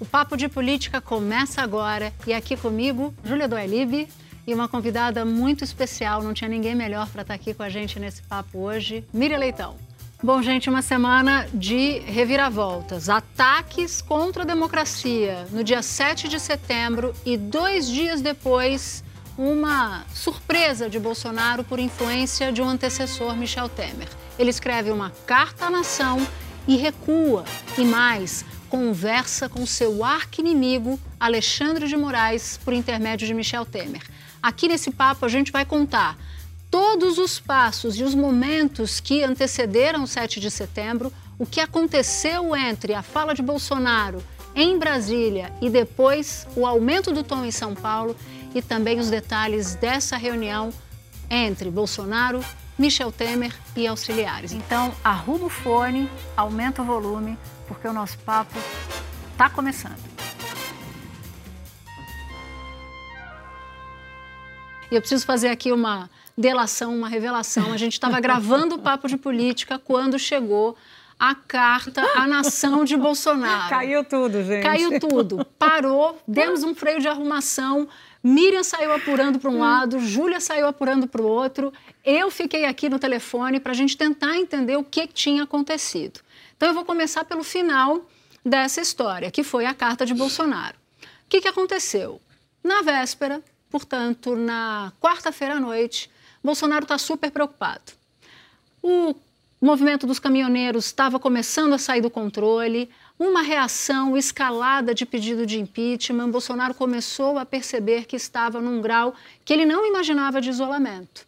O 0.00 0.06
Papo 0.06 0.34
de 0.34 0.48
Política 0.48 0.98
começa 0.98 1.60
agora 1.60 2.10
e 2.26 2.32
aqui 2.32 2.56
comigo, 2.56 3.14
Júlia 3.22 3.46
Doelib 3.46 4.08
e 4.46 4.54
uma 4.54 4.66
convidada 4.66 5.26
muito 5.26 5.62
especial, 5.62 6.22
não 6.22 6.32
tinha 6.32 6.48
ninguém 6.48 6.74
melhor 6.74 7.06
para 7.10 7.20
estar 7.20 7.34
aqui 7.34 7.52
com 7.52 7.62
a 7.62 7.68
gente 7.68 8.00
nesse 8.00 8.22
papo 8.22 8.60
hoje, 8.60 9.04
Miriam 9.12 9.36
Leitão. 9.36 9.76
Bom, 10.22 10.40
gente, 10.40 10.70
uma 10.70 10.80
semana 10.80 11.46
de 11.52 11.98
reviravoltas, 11.98 13.10
ataques 13.10 14.00
contra 14.00 14.42
a 14.42 14.46
democracia 14.46 15.46
no 15.50 15.62
dia 15.62 15.82
7 15.82 16.28
de 16.28 16.40
setembro 16.40 17.14
e 17.26 17.36
dois 17.36 17.86
dias 17.86 18.22
depois, 18.22 19.04
uma 19.36 20.06
surpresa 20.14 20.88
de 20.88 20.98
Bolsonaro 20.98 21.62
por 21.62 21.78
influência 21.78 22.50
de 22.50 22.62
um 22.62 22.68
antecessor, 22.70 23.36
Michel 23.36 23.68
Temer. 23.68 24.08
Ele 24.38 24.48
escreve 24.48 24.90
uma 24.90 25.10
carta 25.26 25.66
à 25.66 25.70
nação 25.70 26.26
e 26.66 26.76
recua, 26.76 27.44
e 27.76 27.84
mais, 27.84 28.44
conversa 28.70 29.48
com 29.48 29.66
seu 29.66 30.04
arqui-inimigo 30.04 30.98
Alexandre 31.18 31.88
de 31.88 31.96
Moraes 31.96 32.58
por 32.64 32.72
intermédio 32.72 33.26
de 33.26 33.34
Michel 33.34 33.66
Temer. 33.66 34.02
Aqui 34.40 34.68
nesse 34.68 34.92
papo 34.92 35.26
a 35.26 35.28
gente 35.28 35.50
vai 35.50 35.64
contar 35.64 36.16
todos 36.70 37.18
os 37.18 37.40
passos 37.40 37.98
e 37.98 38.04
os 38.04 38.14
momentos 38.14 39.00
que 39.00 39.24
antecederam 39.24 40.04
o 40.04 40.06
7 40.06 40.38
de 40.38 40.52
setembro, 40.52 41.12
o 41.36 41.44
que 41.44 41.58
aconteceu 41.58 42.54
entre 42.54 42.94
a 42.94 43.02
fala 43.02 43.34
de 43.34 43.42
Bolsonaro 43.42 44.22
em 44.54 44.78
Brasília 44.78 45.52
e 45.60 45.68
depois 45.68 46.46
o 46.54 46.64
aumento 46.64 47.12
do 47.12 47.24
tom 47.24 47.44
em 47.44 47.50
São 47.50 47.74
Paulo 47.74 48.16
e 48.54 48.62
também 48.62 49.00
os 49.00 49.10
detalhes 49.10 49.74
dessa 49.74 50.16
reunião 50.16 50.72
entre 51.28 51.70
Bolsonaro, 51.70 52.40
Michel 52.78 53.10
Temer 53.10 53.52
e 53.76 53.86
auxiliares. 53.86 54.52
Então, 54.52 54.92
arruma 55.02 55.46
o 55.46 55.50
fone, 55.50 56.08
aumenta 56.36 56.82
o 56.82 56.84
volume, 56.84 57.36
porque 57.70 57.86
o 57.86 57.92
nosso 57.92 58.18
papo 58.18 58.58
está 59.30 59.48
começando. 59.48 59.96
E 64.90 64.96
eu 64.96 65.00
preciso 65.00 65.24
fazer 65.24 65.50
aqui 65.50 65.70
uma 65.70 66.10
delação, 66.36 66.92
uma 66.92 67.08
revelação. 67.08 67.72
A 67.72 67.76
gente 67.76 67.92
estava 67.92 68.18
gravando 68.18 68.74
o 68.74 68.78
papo 68.80 69.06
de 69.06 69.16
política 69.16 69.78
quando 69.78 70.18
chegou 70.18 70.76
a 71.16 71.32
carta 71.32 72.02
à 72.16 72.26
nação 72.26 72.84
de 72.84 72.96
Bolsonaro. 72.96 73.70
Caiu 73.70 74.02
tudo, 74.02 74.42
gente. 74.42 74.64
Caiu 74.64 74.98
tudo. 74.98 75.46
Parou, 75.56 76.20
demos 76.26 76.64
um 76.64 76.74
freio 76.74 76.98
de 76.98 77.06
arrumação. 77.06 77.86
Miriam 78.20 78.64
saiu 78.64 78.92
apurando 78.92 79.38
para 79.38 79.48
um 79.48 79.60
lado, 79.60 80.00
Júlia 80.00 80.40
saiu 80.40 80.66
apurando 80.66 81.06
para 81.06 81.22
o 81.22 81.26
outro. 81.26 81.72
Eu 82.04 82.32
fiquei 82.32 82.64
aqui 82.64 82.88
no 82.88 82.98
telefone 82.98 83.60
para 83.60 83.70
a 83.70 83.76
gente 83.76 83.96
tentar 83.96 84.36
entender 84.36 84.76
o 84.76 84.82
que 84.82 85.06
tinha 85.06 85.44
acontecido. 85.44 86.20
Então 86.60 86.68
eu 86.68 86.74
vou 86.74 86.84
começar 86.84 87.24
pelo 87.24 87.42
final 87.42 88.06
dessa 88.44 88.82
história, 88.82 89.30
que 89.30 89.42
foi 89.42 89.64
a 89.64 89.72
carta 89.72 90.04
de 90.04 90.12
Bolsonaro. 90.12 90.76
O 91.02 91.06
que, 91.26 91.40
que 91.40 91.48
aconteceu? 91.48 92.20
Na 92.62 92.82
véspera, 92.82 93.42
portanto, 93.70 94.36
na 94.36 94.92
quarta-feira 95.00 95.54
à 95.54 95.58
noite, 95.58 96.10
Bolsonaro 96.44 96.82
está 96.82 96.98
super 96.98 97.30
preocupado. 97.30 97.92
O 98.82 99.14
movimento 99.58 100.06
dos 100.06 100.18
caminhoneiros 100.18 100.84
estava 100.84 101.18
começando 101.18 101.72
a 101.72 101.78
sair 101.78 102.02
do 102.02 102.10
controle, 102.10 102.90
uma 103.18 103.40
reação 103.40 104.14
escalada 104.14 104.94
de 104.94 105.06
pedido 105.06 105.46
de 105.46 105.58
impeachment. 105.58 106.28
Bolsonaro 106.28 106.74
começou 106.74 107.38
a 107.38 107.46
perceber 107.46 108.04
que 108.04 108.16
estava 108.16 108.60
num 108.60 108.82
grau 108.82 109.14
que 109.46 109.54
ele 109.54 109.64
não 109.64 109.86
imaginava 109.86 110.42
de 110.42 110.50
isolamento. 110.50 111.26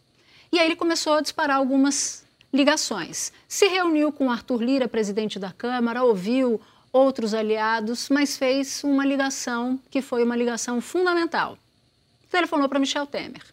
E 0.51 0.59
aí 0.59 0.67
ele 0.67 0.75
começou 0.75 1.13
a 1.13 1.21
disparar 1.21 1.57
algumas 1.57 2.22
ligações. 2.53 3.33
Se 3.47 3.67
reuniu 3.67 4.11
com 4.11 4.29
Arthur 4.29 4.61
Lira, 4.61 4.87
presidente 4.87 5.39
da 5.39 5.51
Câmara, 5.51 6.03
ouviu 6.03 6.61
outros 6.91 7.33
aliados, 7.33 8.07
mas 8.09 8.37
fez 8.37 8.83
uma 8.83 9.03
ligação 9.03 9.79
que 9.89 10.01
foi 10.01 10.23
uma 10.23 10.35
ligação 10.35 10.79
fundamental. 10.79 11.57
Telefonou 12.29 12.69
para 12.69 12.79
Michel 12.79 13.07
Temer. 13.07 13.43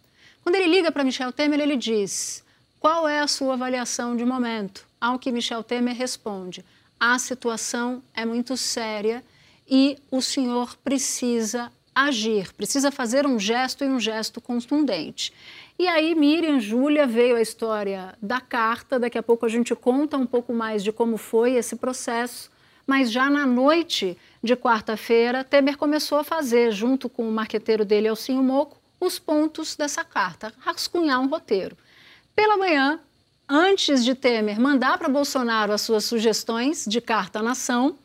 Quando 0.43 0.57
ele 0.57 0.67
liga 0.67 0.93
para 0.93 1.05
Michel 1.05 1.33
Temer, 1.33 1.61
ele 1.61 1.77
diz: 1.77 2.45
Qual 2.79 3.09
é 3.09 3.21
a 3.21 3.27
sua 3.27 3.55
avaliação 3.55 4.15
de 4.15 4.25
momento? 4.25 4.87
Ao 5.01 5.19
que 5.19 5.33
Michel 5.33 5.65
Temer 5.65 5.97
responde: 5.97 6.65
A 6.99 7.19
situação 7.19 8.03
é 8.15 8.27
muito 8.27 8.57
séria 8.57 9.25
e 9.69 9.97
o 10.11 10.21
senhor 10.21 10.77
precisa 10.77 11.73
agir, 11.95 12.53
precisa 12.55 12.91
fazer 12.91 13.27
um 13.27 13.39
gesto 13.39 13.85
e 13.85 13.89
um 13.89 14.01
gesto 14.01 14.41
contundente. 14.41 15.33
E 15.81 15.89
aí, 15.89 16.15
Miriam, 16.15 16.61
Júlia, 16.61 17.07
veio 17.07 17.37
a 17.37 17.41
história 17.41 18.15
da 18.21 18.39
carta. 18.39 18.99
Daqui 18.99 19.17
a 19.17 19.23
pouco 19.23 19.47
a 19.47 19.49
gente 19.49 19.75
conta 19.75 20.19
um 20.19 20.27
pouco 20.27 20.53
mais 20.53 20.85
de 20.85 20.93
como 20.93 21.17
foi 21.17 21.55
esse 21.55 21.75
processo. 21.75 22.51
Mas 22.87 23.11
já 23.11 23.31
na 23.31 23.47
noite 23.47 24.15
de 24.45 24.55
quarta-feira, 24.55 25.43
Temer 25.43 25.79
começou 25.79 26.19
a 26.19 26.23
fazer, 26.23 26.71
junto 26.71 27.09
com 27.09 27.27
o 27.27 27.33
marqueteiro 27.33 27.83
dele, 27.83 28.09
Elcinho 28.09 28.43
Moco, 28.43 28.77
os 29.01 29.19
pontos 29.19 29.75
dessa 29.75 30.05
carta, 30.05 30.53
rascunhar 30.59 31.19
um 31.19 31.29
roteiro. 31.29 31.75
Pela 32.37 32.59
manhã, 32.59 33.01
antes 33.49 34.05
de 34.05 34.15
Temer 34.15 34.61
mandar 34.61 34.99
para 34.99 35.09
Bolsonaro 35.09 35.73
as 35.73 35.81
suas 35.81 36.05
sugestões 36.05 36.85
de 36.87 37.01
carta 37.01 37.39
à 37.39 37.43
nação, 37.43 37.97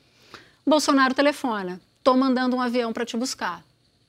Bolsonaro 0.65 1.13
telefona: 1.13 1.81
estou 1.97 2.15
mandando 2.15 2.55
um 2.55 2.61
avião 2.61 2.93
para 2.93 3.05
te 3.05 3.17
buscar. 3.17 3.61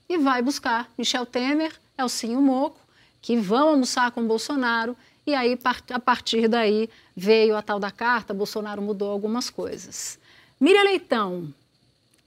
E 0.09 0.19
vai 0.19 0.41
buscar 0.41 0.88
Michel 0.97 1.27
Temer, 1.27 1.72
Elcinho 1.98 2.41
Moco, 2.41 2.86
que 3.21 3.37
vão 3.37 3.71
almoçar 3.71 4.10
com 4.10 4.27
Bolsonaro, 4.27 4.97
e 5.27 5.34
aí, 5.34 5.59
a 5.91 5.99
partir 5.99 6.47
daí, 6.47 6.88
veio 7.16 7.56
a 7.56 7.62
tal 7.62 7.81
da 7.81 7.91
carta, 7.91 8.32
Bolsonaro 8.32 8.81
mudou 8.81 9.10
algumas 9.10 9.50
coisas. 9.50 10.19
Miriam 10.60 10.84
Leitão, 10.84 11.53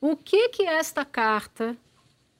o 0.01 0.16
que, 0.16 0.50
que 0.50 0.63
esta 0.63 1.05
carta 1.05 1.77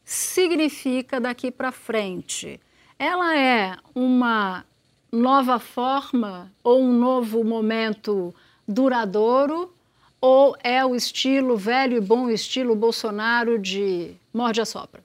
significa 0.04 1.20
daqui 1.20 1.50
para 1.50 1.72
frente? 1.72 2.60
Ela 2.98 3.38
é 3.38 3.78
uma 3.96 4.66
nova 5.12 5.60
forma 5.60 6.52
ou 6.64 6.82
um 6.82 6.94
novo 6.94 7.44
momento 7.44 8.34
duradouro 8.68 9.74
ou 10.22 10.56
é 10.64 10.86
o 10.86 10.96
estilo 10.96 11.58
velho 11.58 11.98
e 11.98 12.02
bom 12.02 12.30
estilo 12.30 12.76
Bolsonaro 12.76 13.58
de 13.58 14.12
morde 14.34 14.62
a 14.62 14.66
sopra? 14.66 15.04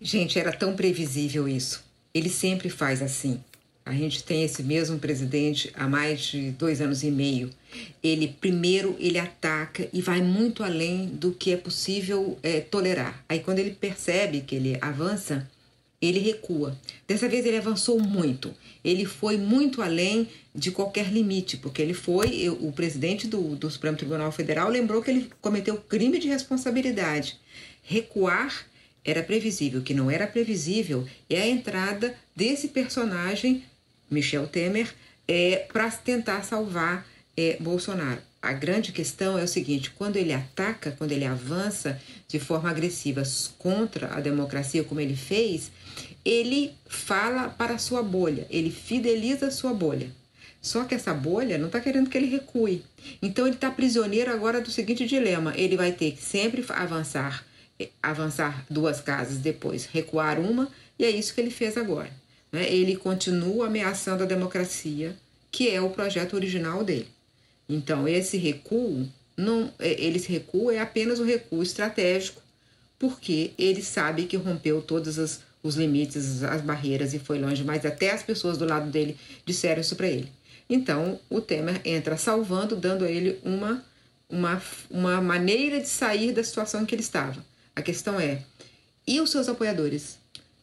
Gente, 0.00 0.38
era 0.38 0.52
tão 0.52 0.76
previsível 0.76 1.48
isso. 1.48 1.84
Ele 2.14 2.30
sempre 2.30 2.70
faz 2.70 3.02
assim. 3.02 3.40
A 3.84 3.92
gente 3.92 4.22
tem 4.22 4.42
esse 4.44 4.62
mesmo 4.62 4.98
presidente 4.98 5.70
há 5.74 5.86
mais 5.86 6.20
de 6.20 6.52
dois 6.52 6.80
anos 6.80 7.02
e 7.02 7.10
meio. 7.10 7.50
Ele 8.02 8.28
primeiro 8.40 8.96
ele 8.98 9.18
ataca 9.18 9.86
e 9.92 10.00
vai 10.00 10.22
muito 10.22 10.64
além 10.64 11.06
do 11.06 11.32
que 11.32 11.52
é 11.52 11.56
possível 11.56 12.38
é, 12.42 12.60
tolerar. 12.60 13.22
Aí 13.28 13.40
quando 13.40 13.58
ele 13.58 13.72
percebe 13.72 14.40
que 14.40 14.54
ele 14.54 14.78
avança, 14.80 15.50
ele 16.00 16.18
recua. 16.18 16.78
Dessa 17.06 17.28
vez 17.28 17.44
ele 17.44 17.58
avançou 17.58 18.00
muito. 18.00 18.54
Ele 18.82 19.04
foi 19.04 19.36
muito 19.36 19.82
além 19.82 20.28
de 20.54 20.70
qualquer 20.70 21.12
limite, 21.12 21.58
porque 21.58 21.82
ele 21.82 21.94
foi 21.94 22.48
o 22.48 22.72
presidente 22.72 23.26
do, 23.26 23.56
do 23.56 23.70
Supremo 23.70 23.96
Tribunal 23.96 24.32
Federal 24.32 24.70
lembrou 24.70 25.02
que 25.02 25.10
ele 25.10 25.30
cometeu 25.42 25.76
crime 25.76 26.18
de 26.18 26.28
responsabilidade. 26.28 27.38
Recuar 27.82 28.66
era 29.04 29.22
previsível. 29.22 29.82
Que 29.82 29.94
não 29.94 30.10
era 30.10 30.26
previsível 30.26 31.06
é 31.28 31.42
a 31.42 31.48
entrada 31.48 32.14
desse 32.34 32.68
personagem, 32.68 33.64
Michel 34.10 34.46
Temer, 34.46 34.94
é, 35.28 35.66
para 35.72 35.90
tentar 35.90 36.42
salvar 36.42 37.06
é, 37.36 37.56
Bolsonaro. 37.60 38.20
A 38.40 38.52
grande 38.52 38.92
questão 38.92 39.38
é 39.38 39.42
o 39.42 39.48
seguinte: 39.48 39.90
quando 39.90 40.16
ele 40.16 40.32
ataca, 40.32 40.94
quando 40.98 41.12
ele 41.12 41.24
avança 41.24 42.00
de 42.28 42.38
forma 42.38 42.70
agressiva 42.70 43.22
contra 43.58 44.14
a 44.14 44.20
democracia, 44.20 44.84
como 44.84 45.00
ele 45.00 45.16
fez, 45.16 45.70
ele 46.24 46.72
fala 46.86 47.48
para 47.48 47.74
a 47.74 47.78
sua 47.78 48.02
bolha, 48.02 48.46
ele 48.50 48.70
fideliza 48.70 49.46
a 49.46 49.50
sua 49.50 49.72
bolha. 49.72 50.10
Só 50.60 50.84
que 50.84 50.94
essa 50.94 51.12
bolha 51.12 51.58
não 51.58 51.66
está 51.66 51.78
querendo 51.80 52.08
que 52.08 52.16
ele 52.16 52.26
recue. 52.26 52.82
Então 53.20 53.46
ele 53.46 53.56
está 53.56 53.70
prisioneiro 53.70 54.30
agora 54.30 54.60
do 54.60 54.70
seguinte 54.70 55.06
dilema: 55.06 55.52
ele 55.56 55.76
vai 55.76 55.92
ter 55.92 56.12
que 56.12 56.22
sempre 56.22 56.64
avançar 56.68 57.44
avançar 58.02 58.64
duas 58.70 59.00
casas 59.00 59.38
depois, 59.38 59.86
recuar 59.86 60.38
uma, 60.38 60.70
e 60.98 61.04
é 61.04 61.10
isso 61.10 61.34
que 61.34 61.40
ele 61.40 61.50
fez 61.50 61.76
agora. 61.76 62.10
Né? 62.52 62.72
Ele 62.72 62.96
continua 62.96 63.66
ameaçando 63.66 64.22
a 64.22 64.26
democracia, 64.26 65.16
que 65.50 65.68
é 65.68 65.80
o 65.80 65.90
projeto 65.90 66.34
original 66.34 66.84
dele. 66.84 67.08
Então, 67.68 68.06
esse 68.06 68.36
recuo, 68.36 69.08
não, 69.36 69.72
é, 69.78 69.94
recuo 70.28 70.70
é 70.70 70.78
apenas 70.78 71.18
um 71.18 71.24
recuo 71.24 71.62
estratégico, 71.62 72.42
porque 72.98 73.52
ele 73.58 73.82
sabe 73.82 74.26
que 74.26 74.36
rompeu 74.36 74.80
todos 74.80 75.18
os, 75.18 75.40
os 75.62 75.74
limites, 75.74 76.42
as 76.42 76.60
barreiras 76.60 77.14
e 77.14 77.18
foi 77.18 77.38
longe, 77.38 77.64
mas 77.64 77.84
até 77.84 78.12
as 78.12 78.22
pessoas 78.22 78.56
do 78.56 78.66
lado 78.66 78.90
dele 78.90 79.16
disseram 79.44 79.80
isso 79.80 79.96
para 79.96 80.08
ele. 80.08 80.30
Então, 80.68 81.18
o 81.28 81.40
Temer 81.40 81.80
entra 81.84 82.16
salvando, 82.16 82.76
dando 82.76 83.04
a 83.04 83.10
ele 83.10 83.38
uma, 83.42 83.84
uma, 84.28 84.62
uma 84.90 85.20
maneira 85.20 85.80
de 85.80 85.88
sair 85.88 86.32
da 86.32 86.42
situação 86.42 86.82
em 86.82 86.86
que 86.86 86.94
ele 86.94 87.02
estava. 87.02 87.44
A 87.76 87.82
questão 87.82 88.18
é: 88.18 88.42
e 89.06 89.20
os 89.20 89.30
seus 89.30 89.48
apoiadores? 89.48 90.18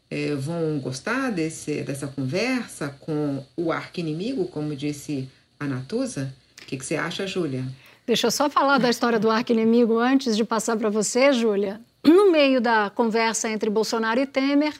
É, 0.09 0.35
vão 0.35 0.77
gostar 0.79 1.31
desse, 1.31 1.83
dessa 1.83 2.05
conversa 2.05 2.89
com 2.99 3.45
o 3.55 3.71
arqui-inimigo, 3.71 4.45
como 4.49 4.75
disse 4.75 5.29
a 5.57 5.65
Natuza? 5.65 6.33
O 6.61 6.65
que, 6.65 6.75
que 6.75 6.85
você 6.85 6.97
acha, 6.97 7.25
Júlia? 7.25 7.65
Deixa 8.05 8.27
eu 8.27 8.31
só 8.31 8.49
falar 8.49 8.77
da 8.77 8.89
história 8.89 9.17
do 9.17 9.31
arqui-inimigo 9.31 9.97
antes 9.97 10.35
de 10.35 10.43
passar 10.43 10.75
para 10.75 10.89
você, 10.89 11.31
Júlia. 11.31 11.79
No 12.03 12.29
meio 12.29 12.59
da 12.59 12.89
conversa 12.89 13.49
entre 13.49 13.69
Bolsonaro 13.69 14.19
e 14.19 14.25
Temer, 14.25 14.73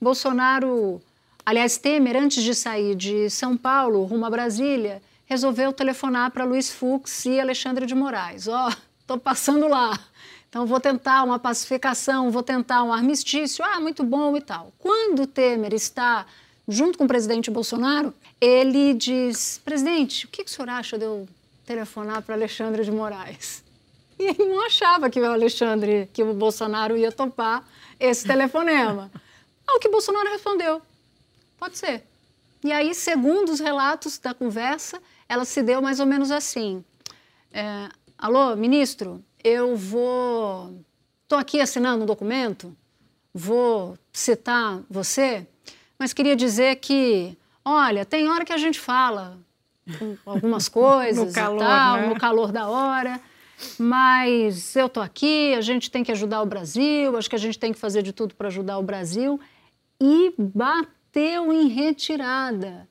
Bolsonaro, 0.00 1.00
aliás, 1.44 1.76
Temer, 1.78 2.16
antes 2.16 2.42
de 2.44 2.54
sair 2.54 2.94
de 2.94 3.28
São 3.28 3.56
Paulo 3.56 4.04
rumo 4.04 4.24
a 4.24 4.30
Brasília, 4.30 5.02
resolveu 5.26 5.72
telefonar 5.72 6.30
para 6.30 6.44
Luiz 6.44 6.70
Fux 6.70 7.24
e 7.24 7.40
Alexandre 7.40 7.86
de 7.86 7.94
Moraes. 7.94 8.46
Ó, 8.46 8.68
oh, 8.68 8.76
tô 9.06 9.18
passando 9.18 9.66
lá. 9.66 9.98
Então, 10.50 10.66
vou 10.66 10.80
tentar 10.80 11.22
uma 11.22 11.38
pacificação, 11.38 12.30
vou 12.30 12.42
tentar 12.42 12.82
um 12.82 12.92
armistício. 12.92 13.64
Ah, 13.64 13.78
muito 13.80 14.02
bom 14.02 14.36
e 14.36 14.40
tal. 14.40 14.72
Quando 14.80 15.24
Temer 15.24 15.72
está 15.72 16.26
junto 16.66 16.98
com 16.98 17.04
o 17.04 17.08
presidente 17.08 17.52
Bolsonaro, 17.52 18.12
ele 18.40 18.92
diz: 18.92 19.60
presidente, 19.64 20.26
o 20.26 20.28
que, 20.28 20.42
que 20.42 20.50
o 20.50 20.52
senhor 20.52 20.68
acha 20.68 20.98
de 20.98 21.04
eu 21.04 21.28
telefonar 21.64 22.22
para 22.22 22.34
Alexandre 22.34 22.84
de 22.84 22.90
Moraes? 22.90 23.62
E 24.18 24.24
ele 24.24 24.44
não 24.44 24.66
achava 24.66 25.08
que 25.08 25.18
o 25.18 25.24
Alexandre, 25.24 26.10
que 26.12 26.22
o 26.22 26.34
Bolsonaro 26.34 26.94
ia 26.96 27.10
topar 27.10 27.64
esse 27.98 28.26
telefonema. 28.26 29.10
Ao 29.66 29.78
que 29.78 29.88
Bolsonaro 29.88 30.28
respondeu: 30.30 30.82
pode 31.58 31.78
ser. 31.78 32.02
E 32.62 32.72
aí, 32.72 32.92
segundo 32.92 33.50
os 33.50 33.60
relatos 33.60 34.18
da 34.18 34.34
conversa, 34.34 35.00
ela 35.26 35.44
se 35.46 35.62
deu 35.62 35.80
mais 35.80 36.00
ou 36.00 36.06
menos 36.06 36.30
assim: 36.30 36.84
é, 37.52 37.88
Alô, 38.18 38.54
ministro, 38.56 39.24
eu 39.44 39.76
vou. 39.76 40.74
Estou 41.22 41.38
aqui 41.38 41.60
assinando 41.60 42.02
um 42.02 42.06
documento, 42.06 42.76
vou 43.32 43.96
citar 44.12 44.80
você, 44.90 45.46
mas 45.98 46.12
queria 46.12 46.34
dizer 46.34 46.76
que, 46.76 47.36
olha, 47.64 48.04
tem 48.04 48.28
hora 48.28 48.44
que 48.44 48.52
a 48.52 48.56
gente 48.56 48.80
fala 48.80 49.38
algumas 50.26 50.68
coisas 50.68 51.28
no 51.28 51.32
calor, 51.32 51.58
tal, 51.60 51.96
né? 51.96 52.06
no 52.08 52.18
calor 52.18 52.50
da 52.50 52.68
hora, 52.68 53.20
mas 53.78 54.74
eu 54.74 54.86
estou 54.86 55.02
aqui, 55.02 55.54
a 55.54 55.60
gente 55.60 55.90
tem 55.90 56.02
que 56.02 56.10
ajudar 56.10 56.42
o 56.42 56.46
Brasil, 56.46 57.16
acho 57.16 57.30
que 57.30 57.36
a 57.36 57.40
gente 57.40 57.58
tem 57.58 57.72
que 57.72 57.78
fazer 57.78 58.02
de 58.02 58.12
tudo 58.12 58.34
para 58.34 58.48
ajudar 58.48 58.78
o 58.78 58.82
Brasil. 58.82 59.38
E 60.00 60.34
bateu 60.38 61.52
em 61.52 61.68
retirada. 61.68 62.88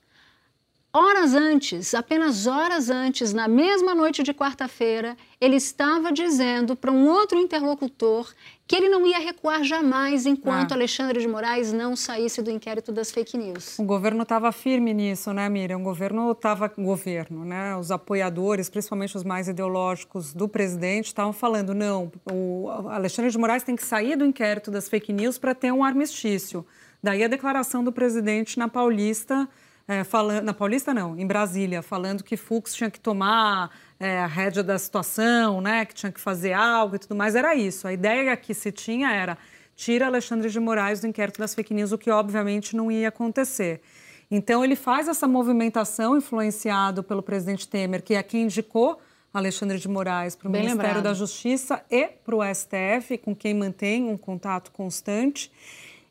Horas 0.92 1.36
antes, 1.36 1.94
apenas 1.94 2.48
horas 2.48 2.90
antes, 2.90 3.32
na 3.32 3.48
mesma 3.48 3.94
noite 3.94 4.24
de 4.24 4.34
quarta-feira, 4.34 5.16
ele 5.40 5.56
estava 5.56 6.12
dizendo 6.12 6.76
para 6.76 6.92
um 6.92 7.08
outro 7.08 7.38
interlocutor 7.38 8.34
que 8.66 8.76
ele 8.76 8.90
não 8.90 9.06
ia 9.06 9.20
recuar 9.20 9.64
jamais 9.64 10.26
enquanto 10.26 10.72
ah. 10.72 10.76
Alexandre 10.76 11.22
de 11.22 11.28
Moraes 11.28 11.72
não 11.72 11.96
saísse 11.96 12.42
do 12.42 12.50
inquérito 12.50 12.92
das 12.92 13.12
fake 13.12 13.38
news. 13.38 13.78
O 13.78 13.84
governo 13.84 14.24
estava 14.24 14.52
firme 14.52 14.92
nisso, 14.92 15.32
né, 15.32 15.48
Miriam? 15.48 15.78
O 15.78 15.84
governo 15.84 16.32
estava 16.32 16.68
governo, 16.76 17.46
né? 17.46 17.76
Os 17.76 17.92
apoiadores, 17.92 18.68
principalmente 18.68 19.16
os 19.16 19.24
mais 19.24 19.48
ideológicos 19.48 20.34
do 20.34 20.48
presidente, 20.50 21.06
estavam 21.06 21.34
falando 21.34 21.76
não, 21.76 22.12
o 22.32 22.68
Alexandre 22.90 23.30
de 23.30 23.38
Moraes 23.38 23.62
tem 23.62 23.76
que 23.76 23.86
sair 23.86 24.16
do 24.16 24.26
inquérito 24.26 24.72
das 24.72 24.90
fake 24.90 25.14
news 25.14 25.38
para 25.38 25.54
ter 25.54 25.72
um 25.72 25.84
armistício. 25.84 26.66
Daí 27.02 27.24
a 27.24 27.28
declaração 27.28 27.84
do 27.84 27.92
presidente 27.92 28.58
na 28.58 28.68
Paulista 28.68 29.48
é, 29.90 30.04
falando, 30.04 30.44
na 30.44 30.54
Paulista 30.54 30.94
não, 30.94 31.18
em 31.18 31.26
Brasília, 31.26 31.82
falando 31.82 32.24
que 32.24 32.38
Fux 32.38 32.76
tinha 32.76 32.92
que 32.92 33.00
tomar 33.00 33.72
é, 34.00 34.20
a 34.20 34.28
rédea 34.28 34.62
da 34.62 34.78
situação, 34.78 35.60
né, 35.62 35.84
que 35.84 35.96
tinha 35.96 36.12
que 36.12 36.20
fazer 36.20 36.54
algo 36.54 36.96
e 36.96 37.00
tudo 37.00 37.16
mais, 37.16 37.34
era 37.34 37.56
isso. 37.56 37.88
A 37.88 37.92
ideia 37.92 38.38
que 38.38 38.54
se 38.54 38.72
tinha 38.72 39.12
era 39.12 39.36
tira 39.76 40.06
Alexandre 40.06 40.48
de 40.48 40.60
Moraes 40.60 41.02
do 41.02 41.08
inquérito 41.08 41.40
das 41.40 41.56
fake 41.56 41.74
news, 41.74 41.92
o 41.92 41.98
que 41.98 42.12
obviamente 42.12 42.76
não 42.76 42.92
ia 42.92 43.08
acontecer. 43.08 43.82
Então 44.30 44.64
ele 44.64 44.76
faz 44.76 45.08
essa 45.08 45.28
movimentação 45.28 46.16
influenciado 46.16 47.02
pelo 47.02 47.24
presidente 47.24 47.68
Temer, 47.68 48.04
que 48.04 48.14
é 48.14 48.22
quem 48.22 48.44
indicou 48.44 49.00
Alexandre 49.34 49.80
de 49.80 49.88
Moraes 49.88 50.36
para 50.36 50.50
o 50.50 50.52
Ministério 50.52 50.84
lembrado. 50.84 51.04
da 51.04 51.16
Justiça 51.16 51.84
e 51.90 52.06
para 52.06 52.36
o 52.36 52.42
STF, 52.44 53.18
com 53.18 53.36
quem 53.36 53.56
mantém 53.56 54.08
um 54.08 54.18
contato 54.18 54.72
constante. 54.72 55.52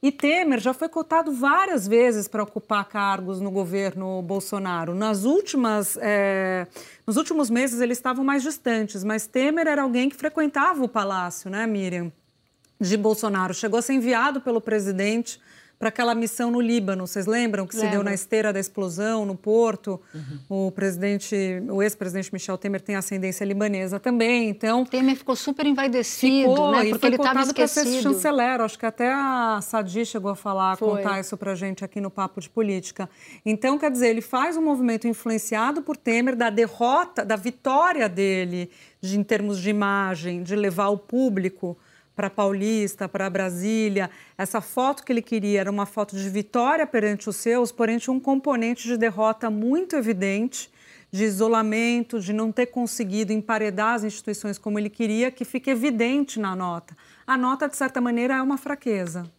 E 0.00 0.12
Temer 0.12 0.60
já 0.60 0.72
foi 0.72 0.88
cotado 0.88 1.32
várias 1.32 1.88
vezes 1.88 2.28
para 2.28 2.42
ocupar 2.42 2.84
cargos 2.88 3.40
no 3.40 3.50
governo 3.50 4.22
Bolsonaro. 4.22 4.94
Nas 4.94 5.24
últimas, 5.24 5.98
é, 6.00 6.68
nos 7.04 7.16
últimos 7.16 7.50
meses 7.50 7.80
eles 7.80 7.98
estavam 7.98 8.24
mais 8.24 8.42
distantes, 8.42 9.02
mas 9.02 9.26
Temer 9.26 9.66
era 9.66 9.82
alguém 9.82 10.08
que 10.08 10.14
frequentava 10.14 10.84
o 10.84 10.88
palácio, 10.88 11.50
né, 11.50 11.66
Miriam? 11.66 12.12
De 12.80 12.96
Bolsonaro. 12.96 13.52
Chegou 13.52 13.80
a 13.80 13.82
ser 13.82 13.94
enviado 13.94 14.40
pelo 14.40 14.60
presidente 14.60 15.40
para 15.78 15.90
aquela 15.90 16.14
missão 16.14 16.50
no 16.50 16.60
Líbano. 16.60 17.06
Vocês 17.06 17.26
lembram 17.26 17.66
que 17.66 17.76
Lembra. 17.76 17.90
se 17.90 17.96
deu 17.96 18.04
na 18.04 18.12
esteira 18.12 18.52
da 18.52 18.58
explosão 18.58 19.24
no 19.24 19.36
porto? 19.36 20.00
Uhum. 20.12 20.66
O 20.66 20.72
presidente, 20.72 21.36
o 21.70 21.80
ex-presidente 21.82 22.32
Michel 22.32 22.58
Temer 22.58 22.80
tem 22.80 22.96
ascendência 22.96 23.44
libanesa 23.44 24.00
também. 24.00 24.48
Então 24.48 24.84
Temer 24.84 25.16
ficou 25.16 25.36
super 25.36 25.66
envaidecido, 25.66 26.50
ficou, 26.50 26.72
né? 26.72 26.90
Porque 26.90 27.06
ele 27.06 27.16
estava 27.16 27.42
esquecido. 27.42 27.84
Para 27.84 27.92
ser 27.92 28.02
chanceler. 28.02 28.60
Acho 28.60 28.78
que 28.78 28.86
até 28.86 29.12
a 29.12 29.60
Sadi 29.62 30.04
chegou 30.04 30.32
a 30.32 30.36
falar, 30.36 30.72
a 30.72 30.76
contar 30.76 31.20
isso 31.20 31.36
para 31.36 31.54
gente 31.54 31.84
aqui 31.84 32.00
no 32.00 32.10
papo 32.10 32.40
de 32.40 32.50
política. 32.50 33.08
Então, 33.46 33.78
quer 33.78 33.90
dizer, 33.90 34.08
ele 34.08 34.20
faz 34.20 34.56
um 34.56 34.62
movimento 34.62 35.06
influenciado 35.06 35.82
por 35.82 35.96
Temer 35.96 36.34
da 36.34 36.50
derrota, 36.50 37.24
da 37.24 37.36
vitória 37.36 38.08
dele, 38.08 38.70
de, 39.00 39.18
em 39.18 39.22
termos 39.22 39.58
de 39.60 39.70
imagem, 39.70 40.42
de 40.42 40.56
levar 40.56 40.88
o 40.88 40.98
público 40.98 41.76
para 42.18 42.28
Paulista, 42.28 43.08
para 43.08 43.30
Brasília. 43.30 44.10
Essa 44.36 44.60
foto 44.60 45.04
que 45.04 45.12
ele 45.12 45.22
queria 45.22 45.60
era 45.60 45.70
uma 45.70 45.86
foto 45.86 46.16
de 46.16 46.28
vitória 46.28 46.84
perante 46.84 47.28
os 47.28 47.36
seus, 47.36 47.70
porém 47.70 47.96
tinha 47.96 48.12
um 48.12 48.18
componente 48.18 48.88
de 48.88 48.96
derrota 48.96 49.48
muito 49.48 49.94
evidente, 49.94 50.68
de 51.12 51.22
isolamento, 51.22 52.18
de 52.18 52.32
não 52.32 52.50
ter 52.50 52.66
conseguido 52.66 53.32
emparedar 53.32 53.94
as 53.94 54.02
instituições 54.02 54.58
como 54.58 54.80
ele 54.80 54.90
queria, 54.90 55.30
que 55.30 55.44
fica 55.44 55.70
evidente 55.70 56.40
na 56.40 56.56
nota. 56.56 56.96
A 57.24 57.36
nota, 57.36 57.68
de 57.68 57.76
certa 57.76 58.00
maneira, 58.00 58.34
é 58.34 58.42
uma 58.42 58.58
fraqueza. 58.58 59.30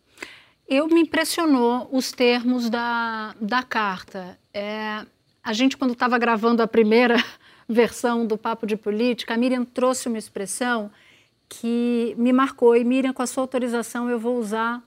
Eu 0.66 0.88
me 0.88 1.02
impressionou 1.02 1.90
os 1.92 2.14
termos 2.14 2.69
da, 2.69 3.36
da 3.42 3.62
carta. 3.62 4.40
É, 4.54 5.06
a 5.44 5.52
gente, 5.52 5.76
quando 5.76 5.92
estava 5.92 6.18
gravando 6.18 6.64
a 6.64 6.68
primeira 6.68 7.18
versão 7.68 8.26
do 8.26 8.38
Papo 8.38 8.66
de 8.66 8.78
Política, 8.78 9.33
a 9.33 9.38
Miriam 9.38 9.66
trouxe 9.66 10.07
uma 10.07 10.18
expressão 10.18 10.90
que 11.50 12.14
me 12.18 12.32
marcou. 12.32 12.76
E 12.76 12.84
Miriam, 12.84 13.12
com 13.12 13.24
a 13.24 13.28
sua 13.28 13.44
autorização, 13.44 14.10
eu 14.10 14.20
vou 14.20 14.38
usar 14.38 14.82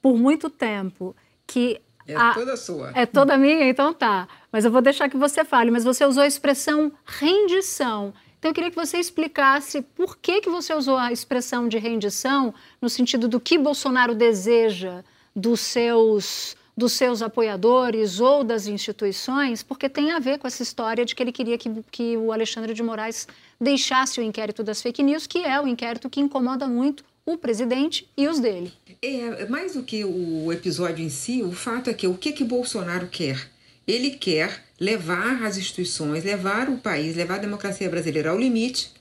por 0.00 0.16
muito 0.16 0.50
tempo. 0.50 1.16
Que 1.46 1.80
é 2.06 2.14
a, 2.14 2.34
toda 2.34 2.56
sua. 2.56 2.92
É 2.94 3.06
toda 3.06 3.38
minha? 3.38 3.68
Então 3.68 3.92
tá. 3.92 4.28
Mas 4.52 4.64
eu 4.64 4.70
vou 4.70 4.82
deixar 4.82 5.08
que 5.08 5.16
você 5.16 5.44
fale. 5.44 5.70
Mas 5.70 5.84
você 5.84 6.04
usou 6.04 6.22
a 6.22 6.26
expressão 6.26 6.92
rendição. 7.04 8.12
Então 8.38 8.50
eu 8.50 8.54
queria 8.54 8.70
que 8.70 8.76
você 8.76 8.98
explicasse 8.98 9.82
por 9.82 10.16
que, 10.18 10.42
que 10.42 10.50
você 10.50 10.72
usou 10.72 10.96
a 10.96 11.10
expressão 11.10 11.66
de 11.66 11.78
rendição 11.78 12.54
no 12.80 12.88
sentido 12.88 13.26
do 13.26 13.40
que 13.40 13.58
Bolsonaro 13.58 14.14
deseja 14.14 15.02
dos 15.34 15.60
seus 15.60 16.56
dos 16.78 16.92
seus 16.92 17.22
apoiadores 17.22 18.20
ou 18.20 18.44
das 18.44 18.68
instituições, 18.68 19.64
porque 19.64 19.88
tem 19.88 20.12
a 20.12 20.20
ver 20.20 20.38
com 20.38 20.46
essa 20.46 20.62
história 20.62 21.04
de 21.04 21.12
que 21.12 21.20
ele 21.20 21.32
queria 21.32 21.58
que, 21.58 21.68
que 21.90 22.16
o 22.16 22.32
Alexandre 22.32 22.72
de 22.72 22.84
Moraes 22.84 23.26
deixasse 23.60 24.20
o 24.20 24.22
inquérito 24.22 24.62
das 24.62 24.80
fake 24.80 25.02
news, 25.02 25.26
que 25.26 25.38
é 25.38 25.60
o 25.60 25.66
inquérito 25.66 26.08
que 26.08 26.20
incomoda 26.20 26.68
muito 26.68 27.04
o 27.26 27.36
presidente 27.36 28.08
e 28.16 28.28
os 28.28 28.38
dele. 28.38 28.72
É, 29.02 29.44
mais 29.46 29.74
do 29.74 29.82
que 29.82 30.04
o 30.04 30.52
episódio 30.52 31.04
em 31.04 31.10
si, 31.10 31.42
o 31.42 31.50
fato 31.50 31.90
é 31.90 31.94
que 31.94 32.06
o 32.06 32.16
que, 32.16 32.30
que 32.30 32.44
Bolsonaro 32.44 33.08
quer? 33.08 33.50
Ele 33.84 34.10
quer 34.10 34.62
levar 34.78 35.42
as 35.42 35.56
instituições, 35.58 36.22
levar 36.22 36.68
o 36.68 36.78
país, 36.78 37.16
levar 37.16 37.34
a 37.34 37.38
democracia 37.38 37.90
brasileira 37.90 38.30
ao 38.30 38.38
limite, 38.38 38.92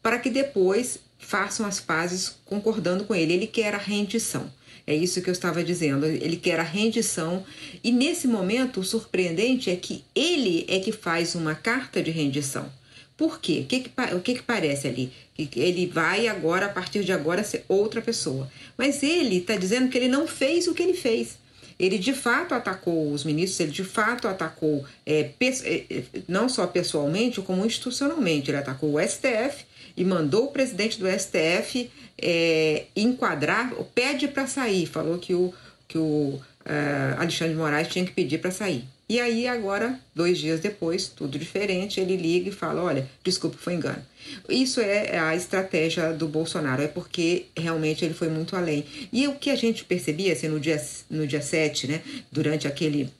para 0.00 0.20
que 0.20 0.30
depois 0.30 1.00
façam 1.18 1.66
as 1.66 1.80
pazes 1.80 2.36
concordando 2.44 3.04
com 3.04 3.14
ele. 3.14 3.32
Ele 3.32 3.46
quer 3.48 3.74
a 3.74 3.78
rendição. 3.78 4.48
É 4.86 4.94
isso 4.94 5.22
que 5.22 5.30
eu 5.30 5.32
estava 5.32 5.64
dizendo. 5.64 6.04
Ele 6.04 6.36
quer 6.36 6.60
a 6.60 6.62
rendição. 6.62 7.44
E 7.82 7.90
nesse 7.90 8.28
momento, 8.28 8.80
o 8.80 8.84
surpreendente 8.84 9.70
é 9.70 9.76
que 9.76 10.04
ele 10.14 10.66
é 10.68 10.78
que 10.78 10.92
faz 10.92 11.34
uma 11.34 11.54
carta 11.54 12.02
de 12.02 12.10
rendição. 12.10 12.70
Por 13.16 13.40
quê? 13.40 13.60
O 13.64 13.66
que, 13.66 13.80
que, 13.80 13.90
o 14.14 14.20
que, 14.20 14.34
que 14.34 14.42
parece 14.42 14.88
ali? 14.88 15.12
Ele 15.38 15.86
vai 15.86 16.28
agora, 16.28 16.66
a 16.66 16.68
partir 16.68 17.04
de 17.04 17.12
agora, 17.12 17.44
ser 17.44 17.64
outra 17.68 18.02
pessoa. 18.02 18.50
Mas 18.76 19.02
ele 19.02 19.38
está 19.38 19.56
dizendo 19.56 19.88
que 19.88 19.96
ele 19.96 20.08
não 20.08 20.26
fez 20.26 20.66
o 20.66 20.74
que 20.74 20.82
ele 20.82 20.94
fez. 20.94 21.38
Ele 21.78 21.98
de 21.98 22.12
fato 22.12 22.54
atacou 22.54 23.12
os 23.12 23.24
ministros, 23.24 23.58
ele 23.58 23.72
de 23.72 23.82
fato 23.82 24.28
atacou, 24.28 24.84
é, 25.04 25.30
é, 25.40 26.04
não 26.28 26.48
só 26.48 26.66
pessoalmente, 26.66 27.40
como 27.40 27.66
institucionalmente. 27.66 28.50
Ele 28.50 28.58
atacou 28.58 28.94
o 28.94 29.00
STF, 29.00 29.64
e 29.96 30.04
mandou 30.04 30.46
o 30.46 30.52
presidente 30.52 30.98
do 30.98 31.06
STF 31.08 31.90
é, 32.18 32.84
enquadrar, 32.96 33.72
pede 33.94 34.28
para 34.28 34.46
sair, 34.46 34.86
falou 34.86 35.18
que 35.18 35.34
o, 35.34 35.52
que 35.86 35.98
o 35.98 36.40
uh, 36.64 37.20
Alexandre 37.20 37.54
de 37.54 37.60
Moraes 37.60 37.88
tinha 37.88 38.04
que 38.04 38.12
pedir 38.12 38.38
para 38.38 38.50
sair. 38.50 38.84
E 39.06 39.20
aí, 39.20 39.46
agora, 39.46 40.00
dois 40.14 40.38
dias 40.38 40.60
depois, 40.60 41.08
tudo 41.08 41.38
diferente, 41.38 42.00
ele 42.00 42.16
liga 42.16 42.48
e 42.48 42.52
fala: 42.52 42.82
Olha, 42.82 43.06
desculpa, 43.22 43.58
foi 43.58 43.74
engano. 43.74 44.02
Isso 44.48 44.80
é 44.80 45.18
a 45.18 45.36
estratégia 45.36 46.10
do 46.14 46.26
Bolsonaro, 46.26 46.80
é 46.80 46.88
porque 46.88 47.46
realmente 47.54 48.02
ele 48.02 48.14
foi 48.14 48.28
muito 48.28 48.56
além. 48.56 48.86
E 49.12 49.28
o 49.28 49.34
que 49.34 49.50
a 49.50 49.56
gente 49.56 49.84
percebia 49.84 50.32
assim, 50.32 50.48
no, 50.48 50.58
dia, 50.58 50.82
no 51.10 51.26
dia 51.26 51.42
7, 51.42 51.86
né, 51.86 52.00
durante 52.32 52.66
aquele 52.66 53.10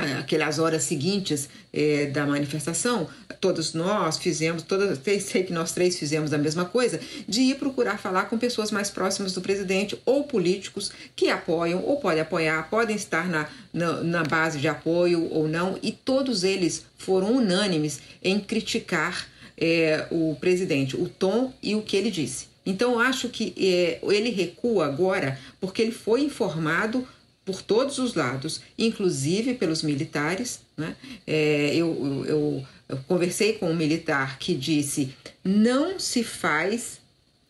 aquelas 0.18 0.58
horas 0.58 0.82
seguintes 0.84 1.48
eh, 1.72 2.06
da 2.06 2.26
manifestação, 2.26 3.08
todos 3.40 3.74
nós 3.74 4.18
fizemos, 4.18 4.62
todas, 4.62 4.98
sei 5.22 5.42
que 5.42 5.52
nós 5.52 5.72
três 5.72 5.98
fizemos 5.98 6.32
a 6.32 6.38
mesma 6.38 6.64
coisa, 6.64 7.00
de 7.28 7.40
ir 7.42 7.56
procurar 7.56 7.98
falar 7.98 8.24
com 8.24 8.38
pessoas 8.38 8.70
mais 8.70 8.90
próximas 8.90 9.32
do 9.32 9.40
presidente 9.40 9.98
ou 10.04 10.24
políticos 10.24 10.92
que 11.16 11.28
apoiam 11.28 11.82
ou 11.82 11.98
podem 11.98 12.20
apoiar, 12.20 12.68
podem 12.70 12.96
estar 12.96 13.28
na, 13.28 13.48
na, 13.72 14.02
na 14.02 14.22
base 14.22 14.58
de 14.58 14.68
apoio 14.68 15.28
ou 15.30 15.48
não, 15.48 15.78
e 15.82 15.92
todos 15.92 16.44
eles 16.44 16.84
foram 16.96 17.36
unânimes 17.36 18.00
em 18.22 18.38
criticar 18.38 19.26
eh, 19.58 20.06
o 20.10 20.36
presidente, 20.40 20.96
o 20.96 21.08
tom 21.08 21.52
e 21.62 21.74
o 21.74 21.82
que 21.82 21.96
ele 21.96 22.10
disse. 22.10 22.52
Então, 22.64 23.00
acho 23.00 23.28
que 23.28 23.52
eh, 23.58 23.98
ele 24.02 24.30
recua 24.30 24.86
agora 24.86 25.38
porque 25.60 25.82
ele 25.82 25.90
foi 25.90 26.22
informado 26.22 27.06
por 27.44 27.62
todos 27.62 27.98
os 27.98 28.14
lados, 28.14 28.60
inclusive 28.78 29.54
pelos 29.54 29.82
militares. 29.82 30.60
Né? 30.76 30.96
É, 31.26 31.74
eu, 31.74 32.24
eu, 32.26 32.66
eu 32.88 32.96
conversei 33.08 33.54
com 33.54 33.70
um 33.70 33.76
militar 33.76 34.38
que 34.38 34.54
disse: 34.54 35.14
não 35.44 35.98
se 35.98 36.22
faz 36.22 37.00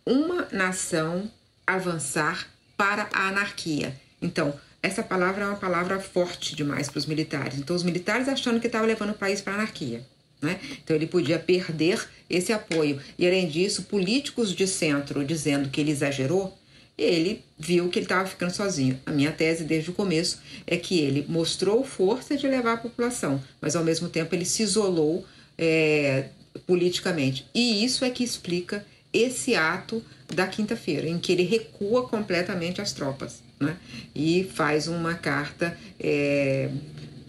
uma 0.05 0.49
nação 0.51 1.31
avançar 1.67 2.49
para 2.77 3.09
a 3.13 3.29
anarquia. 3.29 3.95
Então, 4.21 4.59
essa 4.83 5.03
palavra 5.03 5.45
é 5.45 5.47
uma 5.47 5.57
palavra 5.57 6.01
forte 6.01 6.57
demais 6.57 6.89
para 6.89 6.99
os 6.99 7.07
militares. 7.07 7.59
Então, 7.59 7.77
os 7.77 7.85
militares 7.85 8.29
achando 8.29 8.59
que 8.59 8.67
estavam 8.67 8.87
levando 8.87 9.11
o 9.11 9.15
país 9.15 9.41
para 9.41 9.53
a 9.53 9.57
anarquia. 9.57 10.05
Né? 10.41 10.59
Então, 10.83 10.97
ele 10.97 11.07
podia 11.07 11.39
perder 11.39 12.05
esse 12.29 12.53
apoio. 12.53 13.01
E, 13.17 13.25
além 13.25 13.49
disso, 13.49 13.85
políticos 13.85 14.53
de 14.53 14.67
centro 14.67 15.25
dizendo 15.25 15.69
que 15.71 15.81
ele 15.81 15.93
exagerou, 15.93 16.59
ele 16.97 17.45
viu 17.59 17.89
que 17.89 17.99
ele 17.99 18.07
estava 18.07 18.27
ficando 18.27 18.53
sozinho. 18.53 18.99
A 19.07 19.11
minha 19.11 19.33
tese 19.33 19.65
desde 19.65 19.91
o 19.91 19.95
começo 19.95 20.41
é 20.67 20.77
que 20.77 21.01
ele 21.01 21.25
mostrou 21.29 21.85
força 21.85 22.37
de 22.37 22.47
levar 22.47 22.75
a 22.75 22.77
população, 22.77 23.43
mas 23.61 23.75
ao 23.75 23.85
mesmo 23.85 24.09
tempo 24.09 24.35
ele 24.35 24.45
se 24.45 24.63
isolou 24.63 25.27
é, 25.57 26.27
politicamente. 26.67 27.47
E 27.55 27.85
isso 27.85 28.05
é 28.05 28.11
que 28.11 28.23
explica 28.23 28.85
esse 29.13 29.55
ato 29.55 30.03
da 30.33 30.47
quinta-feira, 30.47 31.07
em 31.09 31.19
que 31.19 31.33
ele 31.33 31.43
recua 31.43 32.09
completamente 32.09 32.81
as 32.81 32.93
tropas 32.93 33.43
né? 33.61 33.77
e 34.15 34.51
faz 34.55 34.89
uma 34.89 35.15
carta. 35.15 35.77
É, 35.99 36.71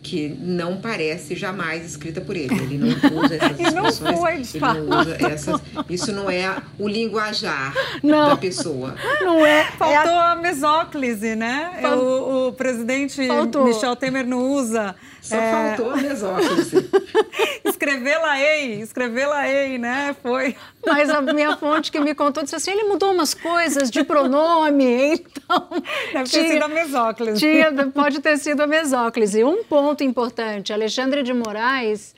que 0.03 0.37
não 0.41 0.77
parece 0.77 1.33
jamais 1.33 1.85
escrita 1.85 2.19
por 2.19 2.35
ele. 2.35 2.53
Ele 2.53 2.77
não 2.77 3.23
usa 3.23 3.35
essas 3.35 3.57
expressões. 3.57 4.01
não 4.01 4.17
foi, 4.19 4.33
ele 4.33 4.89
não 4.89 4.99
usa 4.99 5.17
essas. 5.31 5.61
Isso 5.89 6.11
não 6.11 6.29
é 6.29 6.57
o 6.77 6.87
linguajar 6.87 7.73
não, 8.03 8.29
da 8.29 8.37
pessoa. 8.37 8.95
Não 9.21 9.45
é. 9.45 9.63
Faltou 9.77 10.11
é 10.13 10.17
a... 10.17 10.31
a 10.31 10.35
mesóclise, 10.35 11.35
né? 11.35 11.79
Fal... 11.81 11.97
O, 11.97 12.47
o, 12.49 12.53
presidente 12.53 13.25
Faltou. 13.25 13.65
Michel 13.65 13.95
Temer 13.95 14.27
não 14.27 14.51
usa. 14.51 14.93
Só 15.21 15.37
é... 15.37 15.75
faltou 15.77 15.93
a 15.93 15.97
mesóclise. 15.97 16.89
escrevê-la-ei, 17.93 18.81
escrevê-la-ei, 18.81 19.77
né? 19.77 20.15
Foi. 20.21 20.55
Mas 20.85 21.09
a 21.09 21.21
minha 21.21 21.55
fonte 21.57 21.91
que 21.91 21.99
me 21.99 22.15
contou 22.15 22.43
disse 22.43 22.55
assim: 22.55 22.71
ele 22.71 22.83
mudou 22.85 23.11
umas 23.11 23.33
coisas 23.33 23.89
de 23.89 24.03
pronome, 24.03 25.15
então. 25.15 25.69
Deve 26.11 26.29
tinha, 26.29 26.43
ter 26.43 26.49
sido 26.53 26.63
a 26.63 26.67
mesóclise. 26.67 27.39
Tinha, 27.39 27.87
pode 27.93 28.19
ter 28.19 28.37
sido 28.37 28.61
a 28.61 28.67
mesóclise. 28.67 29.43
Um 29.43 29.63
ponto 29.63 30.03
importante: 30.03 30.73
Alexandre 30.73 31.23
de 31.23 31.33
Moraes, 31.33 32.15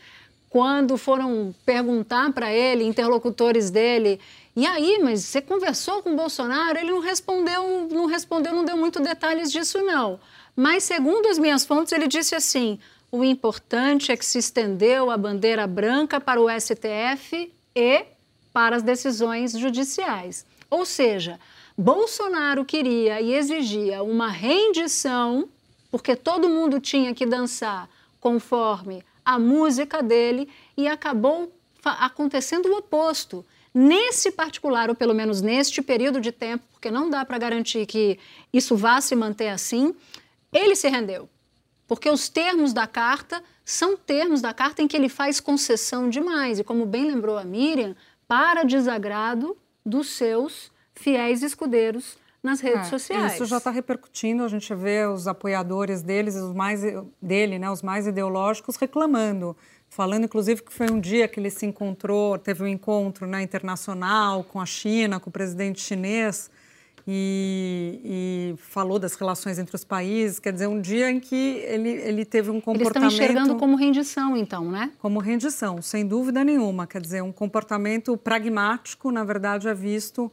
quando 0.50 0.98
foram 0.98 1.54
perguntar 1.66 2.32
para 2.32 2.52
ele, 2.52 2.84
interlocutores 2.84 3.70
dele, 3.70 4.20
e 4.56 4.66
aí, 4.66 5.00
mas 5.04 5.22
você 5.22 5.42
conversou 5.42 6.02
com 6.02 6.14
o 6.14 6.16
Bolsonaro? 6.16 6.80
Ele 6.80 6.92
não 6.92 7.02
respondeu, 7.02 7.88
não 7.92 8.06
respondeu, 8.06 8.54
não 8.54 8.64
deu 8.64 8.78
muito 8.78 9.02
detalhes 9.02 9.52
disso, 9.52 9.82
não. 9.82 10.20
Mas, 10.56 10.84
segundo 10.86 11.28
as 11.28 11.38
minhas 11.38 11.66
fontes, 11.66 11.92
ele 11.92 12.08
disse 12.08 12.34
assim: 12.34 12.80
o 13.12 13.24
importante 13.24 14.12
é 14.12 14.18
que 14.18 14.26
se 14.26 14.40
estendeu 14.40 15.10
a 15.10 15.18
bandeira 15.18 15.66
branca 15.66 16.20
para 16.20 16.42
o 16.42 16.50
STF 16.50 17.54
e 17.76 18.06
para 18.52 18.76
as 18.76 18.84
decisões 18.84 19.52
judiciais. 19.52 20.46
Ou 20.70 20.86
seja, 20.86 21.40
Bolsonaro 21.78 22.66
queria 22.66 23.22
e 23.22 23.34
exigia 23.34 24.04
uma 24.04 24.30
rendição, 24.30 25.48
porque 25.92 26.16
todo 26.16 26.50
mundo 26.50 26.80
tinha 26.80 27.14
que 27.14 27.26
dançar 27.26 27.90
conforme 28.20 29.04
a 29.24 29.40
música 29.40 30.04
dele, 30.04 30.48
e 30.78 30.88
acabou 30.88 31.52
acontecendo 31.84 32.68
o 32.68 32.78
oposto. 32.78 33.46
Nesse 33.74 34.32
particular, 34.32 34.90
ou 34.90 34.96
pelo 34.96 35.14
menos 35.14 35.42
neste 35.42 35.82
período 35.82 36.22
de 36.22 36.32
tempo, 36.32 36.64
porque 36.72 36.92
não 36.92 37.10
dá 37.10 37.26
para 37.26 37.38
garantir 37.38 37.86
que 37.86 38.20
isso 38.54 38.76
vá 38.76 39.02
se 39.02 39.16
manter 39.16 39.50
assim, 39.50 39.96
ele 40.54 40.76
se 40.76 40.88
rendeu 40.88 41.28
porque 41.88 42.10
os 42.10 42.30
termos 42.30 42.74
da 42.74 42.88
carta 42.88 43.44
são 43.64 43.98
termos 43.98 44.42
da 44.42 44.54
carta 44.54 44.82
em 44.82 44.88
que 44.88 44.96
ele 44.96 45.10
faz 45.10 45.40
concessão 45.40 46.10
demais, 46.10 46.60
e 46.60 46.64
como 46.64 46.86
bem 46.86 47.06
lembrou 47.06 47.38
a 47.38 47.44
Miriam, 47.44 47.96
para 48.28 48.64
desagrado 48.64 49.56
dos 49.86 50.10
seus 50.10 50.72
fiéis 50.94 51.44
escudeiros 51.44 52.18
nas 52.42 52.60
redes 52.60 52.88
é, 52.88 52.90
sociais. 52.90 53.34
Isso 53.34 53.46
já 53.46 53.58
está 53.58 53.72
repercutindo, 53.72 54.44
a 54.44 54.48
gente 54.48 54.74
vê 54.74 55.06
os 55.06 55.28
apoiadores 55.28 56.02
deles, 56.02 56.36
os 56.36 56.54
mais 56.54 56.82
dele, 57.22 57.58
né, 57.60 57.70
os 57.70 57.82
mais 57.82 58.08
ideológicos, 58.08 58.76
reclamando. 58.76 59.58
Falando, 59.90 60.26
inclusive, 60.26 60.62
que 60.62 60.74
foi 60.74 60.90
um 60.92 61.00
dia 61.00 61.28
que 61.28 61.40
ele 61.40 61.50
se 61.50 61.66
encontrou, 61.66 62.38
teve 62.38 62.64
um 62.64 62.68
encontro 62.68 63.26
né, 63.26 63.42
internacional 63.42 64.44
com 64.44 64.60
a 64.60 64.66
China, 64.66 65.20
com 65.20 65.30
o 65.30 65.34
presidente 65.34 65.82
chinês, 65.82 66.50
e, 67.08 68.02
e, 68.04 68.56
falou 68.58 68.98
das 68.98 69.14
relações 69.14 69.60
entre 69.60 69.76
os 69.76 69.84
países. 69.84 70.40
Quer 70.40 70.54
dizer, 70.54 70.68
um 70.68 70.82
dia 70.82 71.12
em 71.12 71.20
que 71.20 71.36
ele, 71.36 71.90
ele 71.90 72.26
teve 72.26 72.50
um 72.50 72.60
comportamento. 72.60 73.04
Eles 73.04 73.14
estão 73.14 73.26
enxergando 73.26 73.56
como 73.58 73.76
rendição, 73.76 74.36
então, 74.36 74.72
né? 74.72 74.92
Como 75.00 75.20
rendição, 75.20 75.82
sem 75.82 76.06
dúvida 76.08 76.44
nenhuma. 76.44 76.88
Quer 76.88 77.02
dizer, 77.02 77.22
um 77.22 77.32
comportamento 77.32 78.18
pragmático, 78.18 79.12
na 79.12 79.24
verdade, 79.24 79.68
é 79.68 79.74
visto 79.74 80.32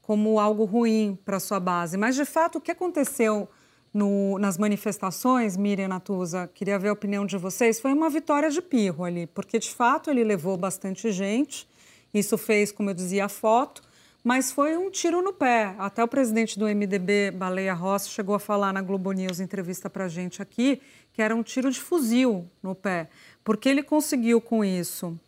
como 0.00 0.40
algo 0.40 0.64
ruim 0.64 1.18
para 1.24 1.38
sua 1.38 1.60
base. 1.60 1.98
Mas, 1.98 2.16
de 2.16 2.24
fato, 2.24 2.56
o 2.56 2.60
que 2.60 2.70
aconteceu 2.70 3.46
no, 3.92 4.38
nas 4.38 4.56
manifestações, 4.56 5.58
Miriam 5.58 5.88
Natuza, 5.88 6.50
queria 6.54 6.78
ver 6.78 6.88
a 6.88 6.92
opinião 6.94 7.26
de 7.26 7.36
vocês, 7.36 7.80
foi 7.80 7.92
uma 7.92 8.08
vitória 8.08 8.50
de 8.50 8.62
pirro 8.62 9.04
ali, 9.04 9.26
porque, 9.26 9.58
de 9.58 9.70
fato, 9.70 10.10
ele 10.10 10.24
levou 10.24 10.56
bastante 10.56 11.12
gente. 11.12 11.68
Isso 12.12 12.38
fez, 12.38 12.72
como 12.72 12.90
eu 12.90 12.94
dizia, 12.94 13.26
a 13.26 13.28
foto 13.28 13.82
mas 14.24 14.50
foi 14.50 14.74
um 14.78 14.90
tiro 14.90 15.20
no 15.20 15.34
pé. 15.34 15.74
Até 15.78 16.02
o 16.02 16.08
presidente 16.08 16.58
do 16.58 16.64
MDB, 16.64 17.30
Baleia 17.30 17.74
Rossi, 17.74 18.08
chegou 18.08 18.34
a 18.34 18.40
falar 18.40 18.72
na 18.72 18.80
Globo 18.80 19.12
News, 19.12 19.38
entrevista 19.38 19.90
para 19.90 20.06
a 20.06 20.08
gente 20.08 20.40
aqui, 20.40 20.80
que 21.12 21.20
era 21.20 21.36
um 21.36 21.42
tiro 21.42 21.70
de 21.70 21.78
fuzil 21.78 22.48
no 22.62 22.74
pé, 22.74 23.08
porque 23.44 23.68
ele 23.68 23.82
conseguiu 23.82 24.40
com 24.40 24.64
isso, 24.64 25.20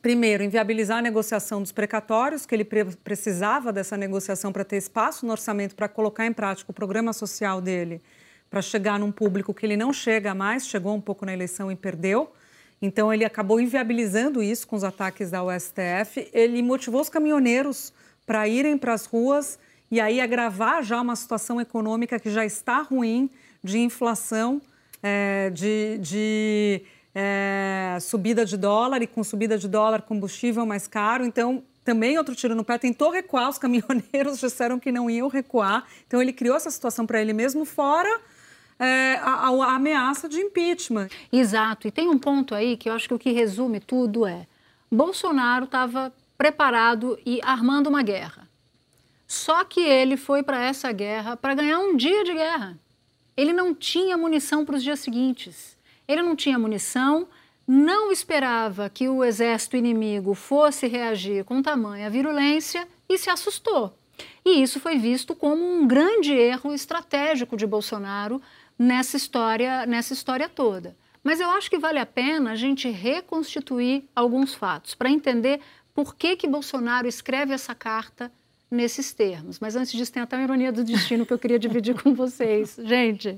primeiro, 0.00 0.42
inviabilizar 0.42 0.98
a 0.98 1.02
negociação 1.02 1.60
dos 1.60 1.72
precatórios, 1.72 2.46
que 2.46 2.54
ele 2.54 2.64
pre 2.64 2.86
precisava 2.86 3.70
dessa 3.70 3.98
negociação 3.98 4.50
para 4.50 4.64
ter 4.64 4.78
espaço 4.78 5.26
no 5.26 5.32
orçamento 5.32 5.76
para 5.76 5.86
colocar 5.86 6.24
em 6.24 6.32
prática 6.32 6.70
o 6.70 6.74
programa 6.74 7.12
social 7.12 7.60
dele, 7.60 8.00
para 8.48 8.62
chegar 8.62 8.98
num 8.98 9.12
público 9.12 9.52
que 9.52 9.66
ele 9.66 9.76
não 9.76 9.92
chega 9.92 10.34
mais, 10.34 10.66
chegou 10.66 10.94
um 10.94 11.00
pouco 11.00 11.26
na 11.26 11.34
eleição 11.34 11.70
e 11.70 11.76
perdeu. 11.76 12.32
Então, 12.80 13.12
ele 13.12 13.24
acabou 13.24 13.60
inviabilizando 13.60 14.42
isso 14.42 14.66
com 14.66 14.74
os 14.74 14.82
ataques 14.82 15.30
da 15.30 15.44
USTF. 15.44 16.28
Ele 16.32 16.60
motivou 16.62 17.00
os 17.00 17.08
caminhoneiros 17.08 17.92
para 18.32 18.48
irem 18.48 18.78
para 18.78 18.94
as 18.94 19.04
ruas 19.04 19.58
e 19.90 20.00
aí 20.00 20.18
agravar 20.18 20.82
já 20.82 20.98
uma 20.98 21.14
situação 21.14 21.60
econômica 21.60 22.18
que 22.18 22.30
já 22.30 22.46
está 22.46 22.80
ruim, 22.80 23.28
de 23.62 23.78
inflação, 23.78 24.58
é, 25.02 25.50
de, 25.50 25.98
de 25.98 26.80
é, 27.14 27.98
subida 28.00 28.46
de 28.46 28.56
dólar 28.56 29.02
e 29.02 29.06
com 29.06 29.22
subida 29.22 29.58
de 29.58 29.68
dólar 29.68 30.00
combustível 30.00 30.64
mais 30.64 30.86
caro. 30.86 31.26
Então, 31.26 31.62
também 31.84 32.16
outro 32.16 32.34
tiro 32.34 32.54
no 32.54 32.64
pé, 32.64 32.78
tentou 32.78 33.10
recuar, 33.10 33.50
os 33.50 33.58
caminhoneiros 33.58 34.40
disseram 34.40 34.80
que 34.80 34.90
não 34.90 35.10
iam 35.10 35.28
recuar. 35.28 35.84
Então, 36.06 36.22
ele 36.22 36.32
criou 36.32 36.56
essa 36.56 36.70
situação 36.70 37.04
para 37.04 37.20
ele 37.20 37.34
mesmo, 37.34 37.66
fora 37.66 38.18
é, 38.78 39.16
a, 39.16 39.48
a, 39.48 39.74
ameaça 39.74 40.26
de 40.26 40.40
impeachment. 40.40 41.08
Exato. 41.30 41.86
E 41.86 41.90
tem 41.90 42.08
um 42.08 42.18
ponto 42.18 42.54
aí 42.54 42.78
que 42.78 42.88
eu 42.88 42.94
acho 42.94 43.06
que 43.08 43.14
o 43.14 43.18
que 43.18 43.30
resume 43.30 43.78
tudo 43.78 44.24
é: 44.24 44.46
Bolsonaro 44.90 45.66
estava 45.66 46.10
preparado 46.36 47.18
e 47.24 47.40
armando 47.42 47.88
uma 47.88 48.02
guerra. 48.02 48.48
Só 49.26 49.64
que 49.64 49.80
ele 49.80 50.16
foi 50.16 50.42
para 50.42 50.62
essa 50.62 50.90
guerra 50.92 51.36
para 51.36 51.54
ganhar 51.54 51.78
um 51.78 51.96
dia 51.96 52.24
de 52.24 52.34
guerra. 52.34 52.78
Ele 53.36 53.52
não 53.52 53.74
tinha 53.74 54.16
munição 54.16 54.64
para 54.64 54.76
os 54.76 54.82
dias 54.82 55.00
seguintes. 55.00 55.76
Ele 56.06 56.22
não 56.22 56.36
tinha 56.36 56.58
munição 56.58 57.28
não 57.66 58.10
esperava 58.10 58.90
que 58.90 59.08
o 59.08 59.22
exército 59.22 59.76
inimigo 59.76 60.34
fosse 60.34 60.86
reagir 60.86 61.44
com 61.44 61.62
tamanha 61.62 62.10
virulência 62.10 62.86
e 63.08 63.16
se 63.16 63.30
assustou. 63.30 63.96
E 64.44 64.62
isso 64.62 64.80
foi 64.80 64.98
visto 64.98 65.34
como 65.34 65.64
um 65.64 65.86
grande 65.86 66.32
erro 66.32 66.74
estratégico 66.74 67.56
de 67.56 67.66
Bolsonaro 67.66 68.42
nessa 68.78 69.16
história, 69.16 69.86
nessa 69.86 70.12
história 70.12 70.48
toda. 70.48 70.96
Mas 71.22 71.40
eu 71.40 71.48
acho 71.50 71.70
que 71.70 71.78
vale 71.78 72.00
a 72.00 72.06
pena 72.06 72.50
a 72.50 72.56
gente 72.56 72.90
reconstituir 72.90 74.08
alguns 74.14 74.54
fatos 74.54 74.94
para 74.94 75.08
entender 75.10 75.60
por 75.94 76.14
que, 76.14 76.36
que 76.36 76.48
Bolsonaro 76.48 77.06
escreve 77.06 77.52
essa 77.52 77.74
carta 77.74 78.32
nesses 78.70 79.12
termos. 79.12 79.60
Mas 79.60 79.76
antes 79.76 79.92
disso, 79.92 80.12
tem 80.12 80.22
até 80.22 80.36
uma 80.36 80.44
ironia 80.44 80.72
do 80.72 80.82
destino 80.82 81.26
que 81.26 81.32
eu 81.32 81.38
queria 81.38 81.58
dividir 81.58 82.00
com 82.00 82.14
vocês. 82.14 82.76
Gente, 82.82 83.36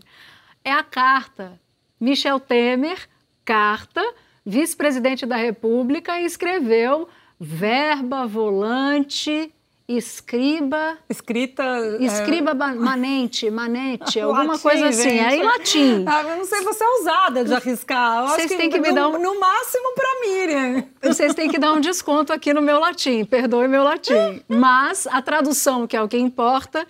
é 0.64 0.73
a 0.73 0.82
carta. 0.82 1.61
Michel 2.00 2.38
Temer, 2.38 3.08
carta, 3.44 4.00
vice-presidente 4.46 5.26
da 5.26 5.37
República, 5.37 6.20
escreveu 6.20 7.08
verba, 7.38 8.26
volante, 8.26 9.52
escriba. 9.87 10.99
Escrita. 11.09 11.62
Escriba 12.00 12.53
é... 12.53 12.55
manente, 12.55 13.50
manente, 13.50 14.19
alguma 14.21 14.53
latim, 14.53 14.62
coisa 14.62 14.88
assim. 14.88 15.11
Gente. 15.11 15.25
É 15.25 15.37
em 15.37 15.43
latim. 15.43 16.05
Ah, 16.14 16.23
eu 16.23 16.37
não 16.37 16.45
sei, 16.45 16.62
você 16.62 16.85
é 16.85 16.88
ousada 16.88 17.45
de 17.45 17.55
arriscar. 17.55 18.23
Eu 18.23 18.29
Vocês 18.29 18.49
têm 18.49 18.71
que, 18.71 18.81
que 18.81 18.81
me 18.81 18.93
dar 18.93 19.09
um... 19.09 19.19
No 19.19 19.38
máximo 19.38 19.95
para 19.95 20.21
Miriam. 20.21 20.85
Vocês 21.03 21.35
têm 21.35 21.49
que 21.49 21.59
dar 21.59 21.73
um 21.73 21.81
desconto 21.81 22.33
aqui 22.33 22.53
no 22.53 22.62
meu 22.62 22.79
latim, 22.79 23.25
perdoe 23.25 23.69
meu 23.69 23.83
latim. 23.83 24.43
Mas 24.49 25.07
a 25.07 25.21
tradução, 25.21 25.87
que 25.87 25.97
é 25.97 26.03
o 26.03 26.09
que 26.09 26.17
importa, 26.17 26.87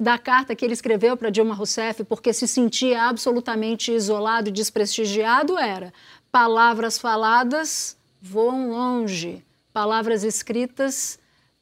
da 0.00 0.16
carta 0.18 0.54
que 0.54 0.64
ele 0.64 0.72
escreveu 0.72 1.16
para 1.16 1.30
Dilma 1.30 1.54
Rousseff, 1.54 2.04
porque 2.04 2.32
se 2.32 2.48
sentia 2.48 3.04
absolutamente 3.04 3.92
isolado 3.92 4.48
e 4.48 4.52
desprestigiado, 4.52 5.58
era 5.58 5.92
palavras 6.32 6.96
faladas 6.98 7.98
voam 8.20 8.70
longe, 8.70 9.42
palavras 9.72 10.24
escritas 10.24 11.18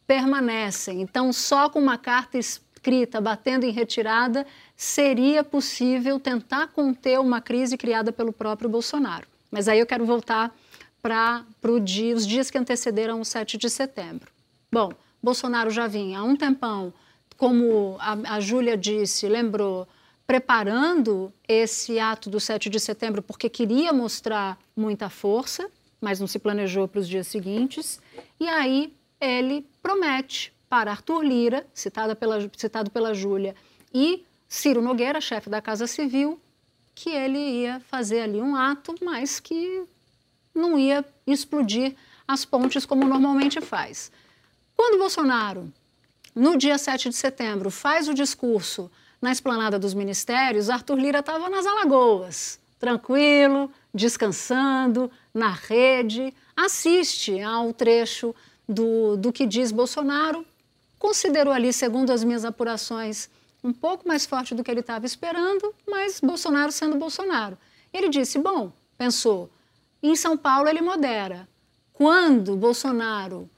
permanecem. 0.09 1.03
Então, 1.03 1.31
só 1.35 1.69
com 1.69 1.79
uma 1.79 1.99
carta 1.99 2.39
escrita 2.39 3.21
batendo 3.21 3.65
em 3.65 3.71
retirada 3.71 4.47
seria 4.75 5.45
possível 5.45 6.19
tentar 6.19 6.69
conter 6.69 7.21
uma 7.21 7.43
crise 7.43 7.77
criada 7.77 8.11
pelo 8.11 8.33
próprio 8.33 8.71
Bolsonaro. 8.71 9.29
Mas 9.51 9.69
aí 9.69 9.79
eu 9.79 9.87
quero 9.87 10.07
voltar 10.07 10.55
para 11.03 11.45
dia, 11.85 12.17
os 12.17 12.27
dias 12.27 12.51
que 12.51 12.57
antecederam 12.57 13.21
o 13.21 13.25
7 13.25 13.59
de 13.59 13.69
setembro. 13.69 14.33
Bom, 14.73 14.93
Bolsonaro 15.23 15.71
já 15.71 15.87
vinha 15.87 16.21
há 16.21 16.25
um 16.25 16.37
tempão, 16.37 16.93
como 17.37 17.97
a, 18.01 18.37
a 18.37 18.41
Júlia 18.41 18.77
disse, 18.77 19.29
lembrou, 19.29 19.87
preparando 20.27 21.33
esse 21.47 21.99
ato 21.99 22.31
do 22.31 22.41
7 22.41 22.71
de 22.71 22.81
setembro 22.81 23.21
porque 23.23 23.49
queria 23.49 23.93
mostrar 23.93 24.59
muita 24.75 25.11
força, 25.11 25.69
mas 26.01 26.19
não 26.19 26.27
se 26.27 26.39
planejou 26.39 26.89
para 26.89 27.01
os 27.01 27.09
dias 27.09 27.27
seguintes. 27.27 28.01
E 28.39 28.49
aí 28.49 28.93
ele 29.21 29.67
promete 29.83 30.53
para 30.69 30.91
Arthur 30.91 31.23
Lira, 31.23 31.67
citado 31.73 32.15
pela, 32.15 32.51
citado 32.57 32.91
pela 32.91 33.15
Júlia, 33.15 33.55
e 33.93 34.25
Ciro 34.49 34.83
Nogueira, 34.83 35.21
chefe 35.21 35.49
da 35.49 35.61
Casa 35.61 35.87
Civil, 35.87 36.41
que 36.95 37.11
ele 37.11 37.39
ia 37.39 37.81
fazer 37.81 38.23
ali 38.23 38.41
um 38.41 38.57
ato, 38.57 38.95
mas 39.03 39.41
que 39.41 39.85
não 40.55 40.79
ia 40.79 41.05
explodir 41.27 41.95
as 42.27 42.45
pontes 42.45 42.85
como 42.85 43.07
normalmente 43.07 43.61
faz. 43.61 44.11
Quando 44.77 44.99
Bolsonaro, 44.99 45.73
no 46.35 46.57
dia 46.57 46.77
7 46.77 47.09
de 47.09 47.17
setembro, 47.17 47.71
faz 47.71 48.09
o 48.09 48.15
discurso 48.15 48.91
na 49.21 49.33
esplanada 49.33 49.79
dos 49.79 49.95
ministérios, 49.95 50.71
Arthur 50.71 50.99
Lira 50.99 51.19
estava 51.19 51.49
nas 51.49 51.67
Alagoas, 51.67 52.61
tranquilo, 52.79 53.71
descansando, 53.93 55.11
na 55.35 55.51
rede, 55.51 56.33
assiste 56.57 57.41
ao 57.41 57.73
trecho 57.73 58.35
do, 58.69 59.17
do 59.17 59.33
que 59.33 59.47
diz 59.47 59.73
Bolsonaro, 59.73 60.45
considerou 60.99 61.53
ali, 61.53 61.73
segundo 61.73 62.11
as 62.13 62.23
minhas 62.23 62.45
apurações, 62.45 63.31
um 63.63 63.73
pouco 63.73 64.07
mais 64.07 64.27
forte 64.27 64.55
do 64.55 64.63
que 64.63 64.71
ele 64.71 64.81
estava 64.81 65.07
esperando, 65.07 65.75
mas 65.87 66.21
Bolsonaro 66.21 66.71
sendo 66.71 66.97
Bolsonaro. 66.97 67.57
Ele 67.93 68.09
disse: 68.09 68.39
bom, 68.39 68.73
pensou, 68.97 69.51
em 70.03 70.15
São 70.15 70.37
Paulo 70.37 70.69
ele 70.69 70.81
modera. 70.81 71.49
Quando 71.93 72.57
Bolsonaro 72.57 73.51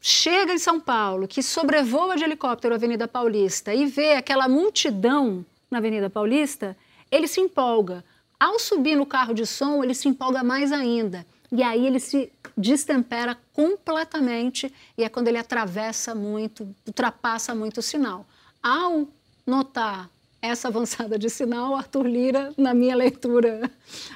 chega 0.00 0.52
em 0.52 0.58
São 0.58 0.80
Paulo, 0.80 1.28
que 1.28 1.42
sobrevoa 1.42 2.16
de 2.16 2.24
helicóptero 2.24 2.72
a 2.72 2.76
Avenida 2.76 3.08
Paulista 3.08 3.74
e 3.74 3.84
vê 3.84 4.14
aquela 4.14 4.48
multidão 4.48 5.44
na 5.70 5.78
Avenida 5.78 6.08
Paulista, 6.08 6.76
ele 7.10 7.26
se 7.26 7.40
empolga. 7.40 8.04
Ao 8.38 8.58
subir 8.58 8.96
no 8.96 9.04
carro 9.06 9.34
de 9.34 9.46
som, 9.46 9.82
ele 9.82 9.94
se 9.94 10.08
empolga 10.08 10.42
mais 10.42 10.72
ainda. 10.72 11.26
E 11.50 11.62
aí 11.62 11.86
ele 11.86 12.00
se 12.00 12.32
destempera 12.56 13.36
completamente 13.52 14.72
e 14.96 15.04
é 15.04 15.08
quando 15.08 15.28
ele 15.28 15.38
atravessa 15.38 16.14
muito, 16.14 16.68
ultrapassa 16.86 17.54
muito 17.54 17.78
o 17.78 17.82
sinal. 17.82 18.26
Ao 18.62 19.06
notar 19.46 20.10
essa 20.40 20.68
avançada 20.68 21.18
de 21.18 21.28
sinal, 21.28 21.74
Arthur 21.74 22.06
Lira, 22.06 22.52
na 22.56 22.74
minha 22.74 22.96
leitura 22.96 23.70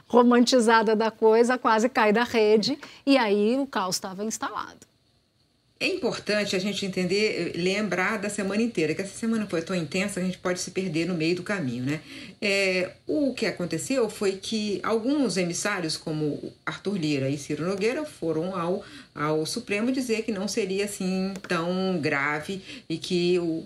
romantizada 0.07 0.95
da 0.95 1.11
coisa, 1.11 1.59
quase 1.59 1.89
cai 1.89 2.13
da 2.13 2.25
rede 2.25 2.79
e 3.07 3.17
aí 3.17 3.59
o 3.59 3.67
caos 3.67 3.97
estava 3.97 4.25
instalado. 4.25 4.90
É 5.83 5.87
importante 5.87 6.55
a 6.55 6.59
gente 6.59 6.85
entender, 6.85 7.53
lembrar 7.57 8.19
da 8.19 8.29
semana 8.29 8.61
inteira, 8.61 8.95
que 8.95 9.01
essa 9.01 9.17
semana 9.17 9.47
foi 9.47 9.63
tão 9.63 9.75
intensa 9.75 10.21
a 10.21 10.23
gente 10.23 10.37
pode 10.37 10.61
se 10.61 10.73
perder 10.73 11.07
no 11.07 11.15
meio 11.15 11.37
do 11.37 11.43
caminho, 11.43 11.83
né? 11.83 12.03
É, 12.39 12.91
o 13.07 13.33
que 13.33 13.47
aconteceu 13.47 14.11
foi 14.11 14.33
que 14.33 14.79
alguns 14.83 15.39
emissários, 15.39 15.97
como 15.97 16.53
Arthur 16.67 16.99
Lira 16.99 17.31
e 17.31 17.39
Ciro 17.39 17.67
Nogueira, 17.67 18.05
foram 18.05 18.55
ao, 18.55 18.85
ao 19.15 19.45
Supremo 19.45 19.91
dizer 19.91 20.23
que 20.23 20.33
não 20.33 20.47
seria 20.47 20.85
assim 20.85 21.35
tão 21.49 21.99
grave 22.01 22.63
e 22.89 22.97
que 22.97 23.39
o, 23.39 23.65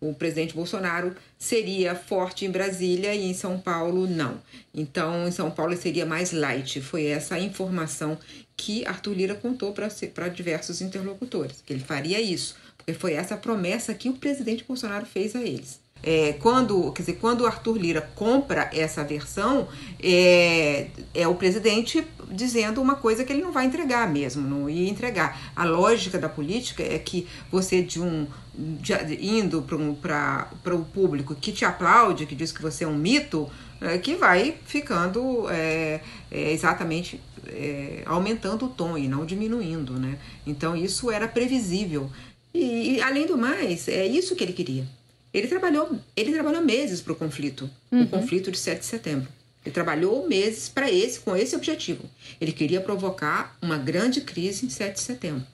o 0.00 0.14
presidente 0.14 0.54
Bolsonaro 0.54 1.14
seria 1.38 1.94
forte 1.94 2.44
em 2.44 2.50
Brasília 2.50 3.14
e 3.14 3.24
em 3.24 3.34
São 3.34 3.58
Paulo 3.58 4.06
não. 4.06 4.40
Então, 4.74 5.26
em 5.26 5.30
São 5.30 5.50
Paulo 5.50 5.76
seria 5.76 6.04
mais 6.04 6.32
light. 6.32 6.80
Foi 6.80 7.06
essa 7.06 7.38
informação 7.38 8.18
que 8.56 8.86
Arthur 8.86 9.14
Lira 9.14 9.34
contou 9.34 9.72
para 9.72 10.28
diversos 10.28 10.80
interlocutores, 10.80 11.62
que 11.64 11.72
ele 11.72 11.82
faria 11.82 12.20
isso, 12.20 12.56
porque 12.76 12.94
foi 12.94 13.14
essa 13.14 13.36
promessa 13.36 13.94
que 13.94 14.08
o 14.08 14.14
presidente 14.14 14.64
Bolsonaro 14.64 15.06
fez 15.06 15.34
a 15.34 15.42
eles. 15.42 15.83
É, 16.06 16.34
quando, 16.34 16.92
quer 16.92 17.00
dizer, 17.00 17.14
quando 17.14 17.40
o 17.40 17.46
Arthur 17.46 17.78
Lira 17.78 18.02
compra 18.14 18.68
essa 18.74 19.02
versão, 19.02 19.66
é, 20.02 20.88
é 21.14 21.26
o 21.26 21.34
presidente 21.34 22.06
dizendo 22.30 22.82
uma 22.82 22.94
coisa 22.96 23.24
que 23.24 23.32
ele 23.32 23.40
não 23.40 23.52
vai 23.52 23.64
entregar 23.64 24.06
mesmo, 24.12 24.46
não 24.46 24.68
ia 24.68 24.90
entregar. 24.90 25.52
A 25.56 25.64
lógica 25.64 26.18
da 26.18 26.28
política 26.28 26.82
é 26.82 26.98
que 26.98 27.26
você 27.50 27.80
de 27.80 28.02
um 28.02 28.26
de, 28.54 28.92
indo 29.20 29.62
para 29.62 30.74
o 30.74 30.84
público 30.84 31.34
que 31.34 31.52
te 31.52 31.64
aplaude, 31.64 32.26
que 32.26 32.34
diz 32.34 32.52
que 32.52 32.60
você 32.60 32.84
é 32.84 32.86
um 32.86 32.96
mito, 32.96 33.50
é, 33.80 33.96
que 33.96 34.14
vai 34.14 34.56
ficando 34.66 35.48
é, 35.48 36.00
é, 36.30 36.52
exatamente 36.52 37.18
é, 37.46 38.02
aumentando 38.04 38.66
o 38.66 38.68
tom 38.68 38.98
e 38.98 39.08
não 39.08 39.24
diminuindo, 39.24 39.94
né? 39.98 40.18
Então 40.46 40.76
isso 40.76 41.10
era 41.10 41.26
previsível. 41.26 42.10
E, 42.52 42.96
e, 42.96 43.02
além 43.02 43.26
do 43.26 43.36
mais, 43.36 43.88
é 43.88 44.06
isso 44.06 44.36
que 44.36 44.44
ele 44.44 44.52
queria. 44.52 44.86
Ele 45.34 45.48
trabalhou, 45.48 45.98
ele 46.16 46.32
trabalhou 46.32 46.62
meses 46.62 47.00
para 47.00 47.12
o 47.12 47.16
conflito, 47.16 47.68
uhum. 47.90 48.04
o 48.04 48.06
conflito 48.06 48.52
de 48.52 48.58
7 48.58 48.78
de 48.78 48.86
setembro. 48.86 49.28
Ele 49.64 49.74
trabalhou 49.74 50.28
meses 50.28 50.68
para 50.68 50.88
esse, 50.88 51.18
com 51.18 51.34
esse 51.34 51.56
objetivo. 51.56 52.08
Ele 52.40 52.52
queria 52.52 52.80
provocar 52.80 53.56
uma 53.60 53.76
grande 53.76 54.20
crise 54.20 54.64
em 54.64 54.70
7 54.70 54.94
de 54.94 55.00
setembro. 55.00 55.44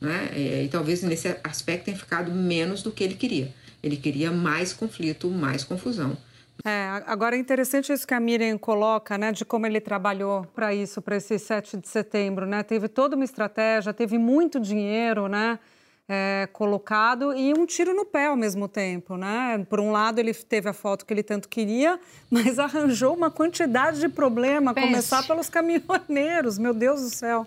Né? 0.00 0.30
E, 0.36 0.64
e 0.64 0.68
talvez 0.68 1.02
nesse 1.02 1.34
aspecto 1.42 1.86
tenha 1.86 1.96
ficado 1.96 2.30
menos 2.30 2.82
do 2.82 2.92
que 2.92 3.02
ele 3.02 3.14
queria. 3.14 3.52
Ele 3.82 3.96
queria 3.96 4.30
mais 4.30 4.72
conflito, 4.72 5.28
mais 5.28 5.64
confusão. 5.64 6.16
É, 6.64 7.02
agora 7.06 7.34
é 7.34 7.38
interessante 7.38 7.92
isso 7.92 8.06
que 8.06 8.14
a 8.14 8.20
Miriam 8.20 8.56
coloca, 8.56 9.18
né, 9.18 9.32
de 9.32 9.44
como 9.44 9.66
ele 9.66 9.80
trabalhou 9.80 10.46
para 10.54 10.72
isso, 10.72 11.02
para 11.02 11.16
esse 11.16 11.38
7 11.38 11.78
de 11.78 11.88
setembro, 11.88 12.46
né? 12.46 12.62
Teve 12.62 12.86
toda 12.86 13.16
uma 13.16 13.24
estratégia, 13.24 13.92
teve 13.92 14.16
muito 14.16 14.60
dinheiro, 14.60 15.26
né? 15.26 15.58
É, 16.06 16.46
colocado 16.52 17.32
e 17.34 17.54
um 17.54 17.64
tiro 17.64 17.94
no 17.94 18.04
pé 18.04 18.26
ao 18.26 18.36
mesmo 18.36 18.68
tempo, 18.68 19.16
né? 19.16 19.64
Por 19.70 19.80
um 19.80 19.90
lado, 19.90 20.18
ele 20.18 20.34
teve 20.34 20.68
a 20.68 20.74
foto 20.74 21.06
que 21.06 21.14
ele 21.14 21.22
tanto 21.22 21.48
queria, 21.48 21.98
mas 22.30 22.58
arranjou 22.58 23.14
uma 23.14 23.30
quantidade 23.30 24.00
de 24.00 24.08
problema, 24.10 24.72
a 24.72 24.74
começar 24.74 25.26
pelos 25.26 25.48
caminhoneiros, 25.48 26.58
meu 26.58 26.74
Deus 26.74 27.00
do 27.00 27.08
céu. 27.08 27.46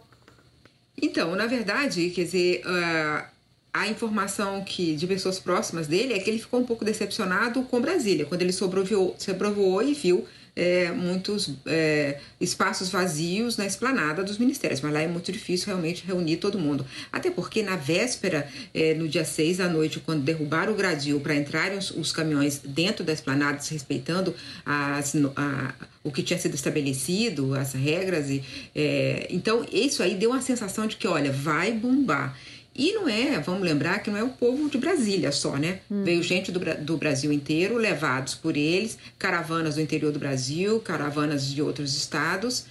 Então, 1.00 1.36
na 1.36 1.46
verdade, 1.46 2.10
quer 2.10 2.24
dizer, 2.24 2.63
uh, 2.65 3.37
a 3.82 3.88
informação 3.88 4.63
que 4.63 4.96
de 4.96 5.08
pessoas 5.08 5.40
próximas 5.40 5.88
dele 5.88 6.13
é 6.13 6.20
que 6.20 6.30
ele 6.30 6.40
ficou 6.40 6.60
um 6.60 6.66
pouco 6.66 6.84
decepcionado 6.84 7.62
com 7.63 7.80
Brasília, 7.80 8.26
quando 8.26 8.42
ele 8.42 8.54
sobrevoou, 8.54 9.16
sobrevoou 9.18 9.84
e 9.84 9.94
viu 9.94 10.26
é, 10.58 10.92
muitos 10.92 11.52
é, 11.68 12.18
espaços 12.42 12.90
vazios 12.90 13.58
na 13.58 13.66
esplanada 13.68 14.24
dos 14.24 14.40
ministérios, 14.40 14.82
mas 14.82 14.92
lá 14.92 15.02
é 15.02 15.08
muito 15.08 15.32
difícil 15.32 15.68
realmente 15.68 16.04
reunir 16.04 16.38
todo 16.38 16.58
mundo. 16.58 16.84
Até 17.12 17.30
porque 17.30 17.62
na 17.62 17.76
véspera, 17.76 18.50
é, 18.74 18.96
no 18.96 19.08
dia 19.08 19.24
6 19.24 19.58
da 19.58 19.70
noite, 19.70 20.00
quando 20.00 20.24
derrubaram 20.24 20.74
o 20.74 20.76
gradil 20.76 21.20
para 21.20 21.36
entrarem 21.36 21.78
os, 21.78 21.92
os, 21.92 22.12
caminhões 22.12 22.60
dentro 22.66 23.06
da 23.06 23.13
esplanada, 23.13 23.60
respeitando 23.70 24.34
as, 24.66 25.16
a, 25.36 25.76
o 26.04 26.12
que 26.12 26.24
tinha 26.24 26.40
sido 26.40 26.56
estabelecido, 26.56 27.54
as 27.54 27.74
regras, 27.74 28.32
e, 28.32 28.44
é, 28.74 29.28
então 29.30 29.63
isso 29.72 30.02
aí 30.02 30.16
deu 30.16 30.32
uma 30.32 30.42
sensação 30.42 30.88
de 30.88 30.96
que, 30.96 31.08
olha, 31.08 31.32
vai 31.32 31.72
bombar. 31.72 32.36
E 32.78 32.94
não 32.94 33.10
é, 33.10 33.40
vamos 33.40 33.63
lembrar 33.63 34.00
que 34.00 34.12
não 34.12 34.18
é 34.20 34.24
o 34.24 34.30
povo 34.30 34.70
de 34.70 34.78
Brasília 34.78 35.32
só, 35.32 35.58
né? 35.58 35.80
Hum. 35.90 36.04
Veio 36.04 36.22
gente 36.22 36.52
do, 36.52 36.60
do 36.60 36.96
Brasil 36.96 37.32
inteiro, 37.34 37.76
levados 37.76 38.36
por 38.36 38.56
eles, 38.56 39.00
caravanas 39.18 39.76
do 39.76 39.82
interior 39.82 40.12
do 40.12 40.20
Brasil, 40.20 40.80
caravanas 40.80 41.48
de 41.48 41.60
outros 41.60 41.98
estados, 41.98 42.66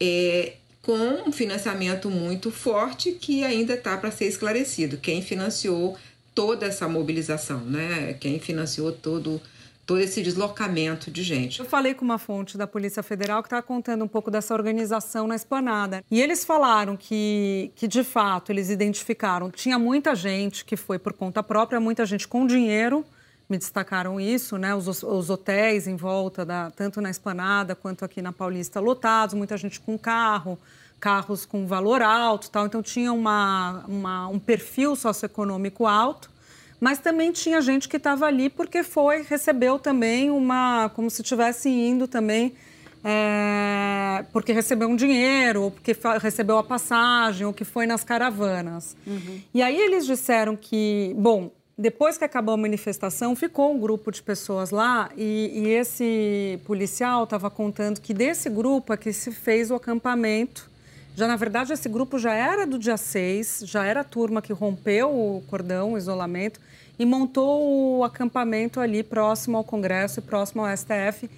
é, 0.00 0.54
com 0.82 1.28
um 1.28 1.30
financiamento 1.30 2.10
muito 2.10 2.50
forte 2.50 3.12
que 3.12 3.44
ainda 3.44 3.74
está 3.74 3.96
para 3.96 4.10
ser 4.10 4.26
esclarecido. 4.26 4.96
Quem 4.96 5.22
financiou 5.22 5.96
toda 6.34 6.66
essa 6.66 6.88
mobilização, 6.88 7.60
né? 7.60 8.16
Quem 8.18 8.40
financiou 8.40 8.90
todo 8.90 9.40
todo 9.86 10.00
esse 10.00 10.22
deslocamento 10.22 11.10
de 11.10 11.22
gente. 11.22 11.60
Eu 11.60 11.66
falei 11.66 11.94
com 11.94 12.04
uma 12.04 12.18
fonte 12.18 12.56
da 12.56 12.66
Polícia 12.66 13.02
Federal 13.02 13.42
que 13.42 13.46
está 13.46 13.60
contando 13.60 14.04
um 14.04 14.08
pouco 14.08 14.30
dessa 14.30 14.54
organização 14.54 15.26
na 15.26 15.36
esplanada. 15.36 16.02
E 16.10 16.20
eles 16.20 16.44
falaram 16.44 16.96
que, 16.96 17.70
que, 17.74 17.86
de 17.86 18.02
fato, 18.02 18.50
eles 18.50 18.70
identificaram 18.70 19.50
tinha 19.50 19.78
muita 19.78 20.14
gente 20.14 20.64
que 20.64 20.76
foi 20.76 20.98
por 20.98 21.12
conta 21.12 21.42
própria, 21.42 21.78
muita 21.78 22.06
gente 22.06 22.26
com 22.26 22.46
dinheiro, 22.46 23.04
me 23.48 23.58
destacaram 23.58 24.18
isso, 24.18 24.56
né? 24.56 24.74
Os, 24.74 25.02
os 25.02 25.30
hotéis 25.30 25.86
em 25.86 25.96
volta, 25.96 26.44
da, 26.44 26.70
tanto 26.70 27.00
na 27.00 27.10
esplanada 27.10 27.74
quanto 27.74 28.04
aqui 28.04 28.22
na 28.22 28.32
Paulista, 28.32 28.80
lotados, 28.80 29.34
muita 29.34 29.56
gente 29.56 29.78
com 29.80 29.98
carro, 29.98 30.58
carros 30.98 31.44
com 31.44 31.66
valor 31.66 32.00
alto 32.00 32.50
tal. 32.50 32.66
Então 32.66 32.82
tinha 32.82 33.12
uma, 33.12 33.84
uma 33.86 34.28
um 34.28 34.38
perfil 34.38 34.96
socioeconômico 34.96 35.86
alto 35.86 36.33
mas 36.84 36.98
também 36.98 37.32
tinha 37.32 37.62
gente 37.62 37.88
que 37.88 37.96
estava 37.96 38.26
ali 38.26 38.50
porque 38.50 38.82
foi, 38.82 39.22
recebeu 39.22 39.78
também 39.78 40.30
uma, 40.30 40.90
como 40.90 41.08
se 41.08 41.22
estivesse 41.22 41.70
indo 41.70 42.06
também, 42.06 42.52
é, 43.02 44.22
porque 44.34 44.52
recebeu 44.52 44.86
um 44.90 44.94
dinheiro, 44.94 45.62
ou 45.62 45.70
porque 45.70 45.96
recebeu 46.20 46.58
a 46.58 46.62
passagem, 46.62 47.46
ou 47.46 47.54
que 47.54 47.64
foi 47.64 47.86
nas 47.86 48.04
caravanas. 48.04 48.94
Uhum. 49.06 49.40
E 49.54 49.62
aí 49.62 49.80
eles 49.80 50.04
disseram 50.04 50.54
que, 50.56 51.14
bom, 51.16 51.50
depois 51.76 52.18
que 52.18 52.24
acabou 52.24 52.52
a 52.52 52.58
manifestação, 52.58 53.34
ficou 53.34 53.74
um 53.74 53.80
grupo 53.80 54.12
de 54.12 54.22
pessoas 54.22 54.68
lá 54.68 55.08
e, 55.16 55.52
e 55.54 55.68
esse 55.68 56.60
policial 56.66 57.24
estava 57.24 57.48
contando 57.48 57.98
que 57.98 58.12
desse 58.12 58.50
grupo 58.50 58.92
é 58.92 58.98
que 58.98 59.10
se 59.10 59.32
fez 59.32 59.70
o 59.70 59.74
acampamento. 59.74 60.70
Já, 61.14 61.28
na 61.28 61.36
verdade, 61.36 61.72
esse 61.72 61.88
grupo 61.88 62.18
já 62.18 62.34
era 62.34 62.66
do 62.66 62.78
dia 62.78 62.96
6, 62.96 63.62
já 63.64 63.84
era 63.84 64.00
a 64.00 64.04
turma 64.04 64.42
que 64.42 64.52
rompeu 64.52 65.08
o 65.10 65.42
cordão, 65.48 65.92
o 65.92 65.98
isolamento, 65.98 66.60
e 66.98 67.06
montou 67.06 67.98
o 67.98 68.04
acampamento 68.04 68.80
ali 68.80 69.02
próximo 69.02 69.56
ao 69.56 69.64
Congresso 69.64 70.18
e 70.18 70.22
próximo 70.22 70.64
ao 70.64 70.76
STF, 70.76 71.30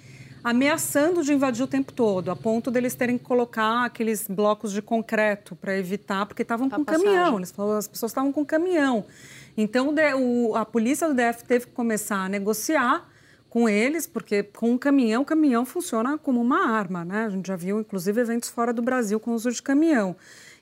ameaçando 0.43 1.23
de 1.23 1.33
invadir 1.33 1.63
o 1.63 1.67
tempo 1.67 1.91
todo, 1.91 2.31
a 2.31 2.35
ponto 2.35 2.71
deles 2.71 2.95
terem 2.95 3.17
que 3.17 3.23
colocar 3.23 3.85
aqueles 3.85 4.27
blocos 4.27 4.71
de 4.71 4.81
concreto 4.81 5.55
para 5.55 5.77
evitar, 5.77 6.25
porque 6.25 6.41
estavam 6.41 6.69
com 6.69 6.83
passagem. 6.83 7.05
caminhão, 7.05 7.37
eles 7.37 7.51
falaram, 7.51 7.77
as 7.77 7.87
pessoas 7.87 8.11
estavam 8.11 8.31
com 8.31 8.45
caminhão. 8.45 9.05
Então 9.55 9.93
o, 10.19 10.55
a 10.55 10.65
polícia 10.65 11.07
do 11.07 11.13
DF 11.13 11.43
teve 11.43 11.65
que 11.65 11.71
começar 11.71 12.25
a 12.25 12.29
negociar 12.29 13.07
com 13.57 13.67
eles, 13.67 14.05
porque 14.05 14.43
com 14.43 14.73
um 14.73 14.77
caminhão, 14.77 15.23
o 15.23 15.25
caminhão 15.25 15.65
funciona 15.65 16.15
como 16.15 16.39
uma 16.39 16.69
arma, 16.69 17.03
né? 17.03 17.25
A 17.25 17.29
gente 17.29 17.47
já 17.47 17.55
viu, 17.55 17.79
inclusive, 17.79 18.21
eventos 18.21 18.49
fora 18.49 18.71
do 18.71 18.83
Brasil 18.83 19.19
com 19.19 19.33
uso 19.33 19.51
de 19.51 19.63
caminhão. 19.63 20.15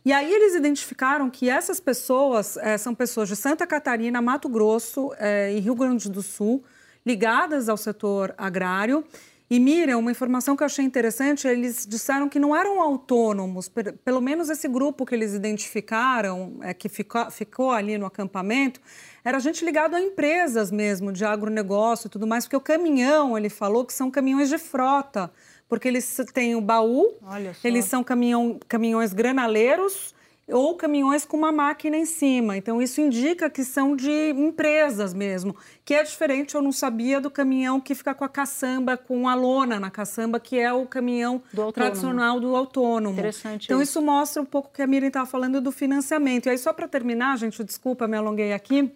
E 0.06 0.14
aí 0.14 0.34
eles 0.34 0.56
identificaram 0.56 1.30
que 1.30 1.50
essas 1.50 1.78
pessoas 1.78 2.56
é, 2.56 2.78
são 2.78 2.96
pessoas 2.96 3.28
de 3.28 3.36
Santa 3.36 3.68
Catarina, 3.68 4.22
Mato 4.22 4.48
Grosso 4.48 5.12
é, 5.18 5.52
e 5.54 5.60
Rio 5.60 5.76
Grande 5.76 6.10
do 6.10 6.22
Sul, 6.22 6.64
ligadas 7.06 7.68
ao 7.68 7.76
setor 7.76 8.34
agrário. 8.38 9.04
E 9.48 9.60
Miriam, 9.60 10.00
uma 10.00 10.10
informação 10.10 10.56
que 10.56 10.64
eu 10.64 10.66
achei 10.66 10.84
interessante, 10.84 11.48
eles 11.48 11.86
disseram 11.88 12.28
que 12.28 12.40
não 12.40 12.56
eram 12.56 12.82
autônomos, 12.82 13.70
pelo 14.04 14.20
menos 14.20 14.50
esse 14.50 14.68
grupo 14.68 15.06
que 15.06 15.14
eles 15.14 15.36
identificaram, 15.36 16.58
é, 16.64 16.74
que 16.74 16.90
ficou, 16.90 17.30
ficou 17.30 17.72
ali 17.72 17.96
no 17.96 18.08
acampamento, 18.08 18.82
era 19.24 19.40
gente 19.40 19.64
ligado 19.64 19.96
a 19.96 20.02
empresas 20.02 20.72
mesmo, 20.72 21.12
de 21.12 21.24
agronegócio 21.24 22.08
e 22.08 22.10
tudo 22.10 22.26
mais, 22.26 22.46
porque 22.46 22.56
o 22.56 22.62
caminhão, 22.62 23.38
ele 23.38 23.50
falou 23.50 23.86
que 23.86 23.94
são 23.94 24.10
caminhões 24.10 24.50
de 24.50 24.58
frota 24.58 25.32
porque 25.68 25.88
eles 25.88 26.18
têm 26.34 26.56
o 26.56 26.62
baú, 26.62 27.16
eles 27.64 27.86
são 27.86 28.04
caminhão, 28.04 28.60
caminhões 28.68 29.14
granaleiros 29.14 30.15
ou 30.48 30.76
caminhões 30.76 31.26
com 31.26 31.36
uma 31.36 31.52
máquina 31.52 31.98
em 31.98 32.06
cima. 32.06 32.56
Então, 32.56 32.82
isso 32.82 33.02
indica 33.02 33.50
que 33.50 33.64
são 33.64 33.96
de 33.96 34.30
empresas 34.32 35.14
mesmo, 35.14 35.56
que 35.84 35.94
é 35.94 36.04
diferente, 36.04 36.56
eu 36.56 36.62
não 36.62 36.72
sabia, 36.72 37.20
do 37.20 37.32
caminhão 37.32 37.82
que 37.82 37.96
fica 37.96 38.14
com 38.14 38.24
a 38.24 38.30
caçamba, 38.30 38.96
com 38.96 39.28
a 39.28 39.34
lona 39.34 39.80
na 39.80 39.90
caçamba, 39.90 40.40
que 40.40 40.60
é 40.60 40.72
o 40.72 40.86
caminhão 40.86 41.42
do 41.52 41.72
tradicional 41.72 42.40
do 42.40 42.56
autônomo. 42.56 43.14
Interessante 43.14 43.66
então, 43.66 43.82
isso. 43.82 43.92
isso 43.92 44.02
mostra 44.02 44.42
um 44.42 44.46
pouco 44.46 44.70
o 44.70 44.72
que 44.72 44.82
a 44.82 44.88
Miriam 44.88 45.08
estava 45.08 45.26
falando 45.26 45.60
do 45.60 45.72
financiamento. 45.72 46.46
E 46.46 46.50
aí, 46.50 46.58
só 46.58 46.72
para 46.72 46.88
terminar, 46.88 47.38
gente, 47.38 47.64
desculpa, 47.64 48.08
me 48.08 48.18
alonguei 48.18 48.54
aqui. 48.54 48.92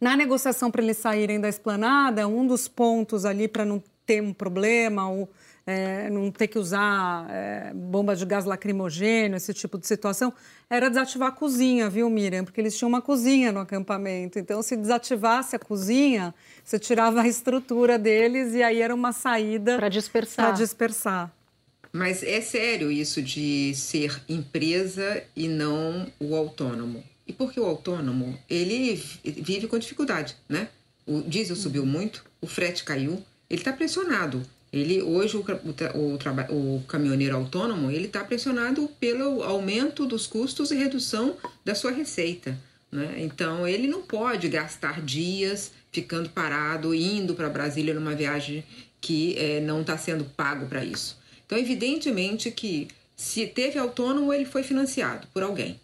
Na 0.00 0.16
negociação 0.16 0.70
para 0.70 0.82
eles 0.82 0.96
saírem 0.96 1.38
da 1.38 1.48
esplanada, 1.48 2.26
um 2.26 2.46
dos 2.46 2.66
pontos 2.66 3.24
ali 3.24 3.46
para 3.46 3.64
não 3.64 3.82
ter 4.06 4.22
um 4.22 4.32
problema 4.32 5.08
ou 5.08 5.28
é, 5.66 6.08
não 6.10 6.30
ter 6.30 6.48
que 6.48 6.58
usar 6.58 7.26
é, 7.30 7.72
bomba 7.74 8.16
de 8.16 8.24
gás 8.24 8.44
lacrimogêneo, 8.44 9.36
esse 9.36 9.52
tipo 9.54 9.78
de 9.78 9.86
situação, 9.86 10.32
era 10.68 10.88
desativar 10.88 11.28
a 11.28 11.32
cozinha, 11.32 11.88
viu, 11.88 12.08
Miriam? 12.08 12.44
Porque 12.44 12.60
eles 12.60 12.76
tinham 12.76 12.88
uma 12.88 13.02
cozinha 13.02 13.52
no 13.52 13.60
acampamento. 13.60 14.38
Então, 14.38 14.62
se 14.62 14.76
desativasse 14.76 15.56
a 15.56 15.58
cozinha, 15.58 16.34
você 16.64 16.78
tirava 16.78 17.22
a 17.22 17.28
estrutura 17.28 17.98
deles 17.98 18.54
e 18.54 18.62
aí 18.62 18.80
era 18.80 18.94
uma 18.94 19.12
saída 19.12 19.76
para 19.76 19.88
dispersar. 19.88 20.46
Para 20.46 20.54
dispersar. 20.54 21.32
Mas 21.92 22.22
é 22.22 22.40
sério 22.40 22.90
isso 22.90 23.20
de 23.20 23.74
ser 23.74 24.22
empresa 24.28 25.22
e 25.34 25.48
não 25.48 26.06
o 26.20 26.36
autônomo. 26.36 27.02
E 27.26 27.32
porque 27.32 27.58
o 27.58 27.64
autônomo, 27.64 28.38
ele 28.48 29.02
vive 29.24 29.66
com 29.66 29.78
dificuldade, 29.78 30.36
né? 30.48 30.68
O 31.06 31.22
diesel 31.22 31.56
subiu 31.56 31.84
muito, 31.84 32.24
o 32.40 32.46
frete 32.46 32.84
caiu, 32.84 33.22
ele 33.48 33.60
está 33.60 33.72
pressionado. 33.72 34.42
Ele 34.72 35.02
hoje 35.02 35.36
o, 35.36 35.44
o, 35.94 36.76
o 36.76 36.84
caminhoneiro 36.86 37.36
autônomo 37.36 37.90
ele 37.90 38.06
está 38.06 38.22
pressionado 38.22 38.88
pelo 39.00 39.42
aumento 39.42 40.06
dos 40.06 40.26
custos 40.26 40.70
e 40.70 40.76
redução 40.76 41.36
da 41.64 41.74
sua 41.74 41.90
receita. 41.90 42.56
Né? 42.90 43.16
Então 43.18 43.66
ele 43.66 43.88
não 43.88 44.02
pode 44.02 44.48
gastar 44.48 45.00
dias 45.02 45.72
ficando 45.92 46.28
parado, 46.30 46.94
indo 46.94 47.34
para 47.34 47.48
Brasília 47.48 47.94
numa 47.94 48.14
viagem 48.14 48.64
que 49.00 49.36
é, 49.38 49.60
não 49.60 49.80
está 49.80 49.96
sendo 49.96 50.24
pago 50.24 50.66
para 50.66 50.84
isso. 50.84 51.18
Então, 51.46 51.58
evidentemente 51.58 52.50
que 52.50 52.88
se 53.16 53.46
teve 53.46 53.78
autônomo, 53.78 54.32
ele 54.32 54.44
foi 54.44 54.62
financiado 54.62 55.26
por 55.32 55.42
alguém. 55.42 55.80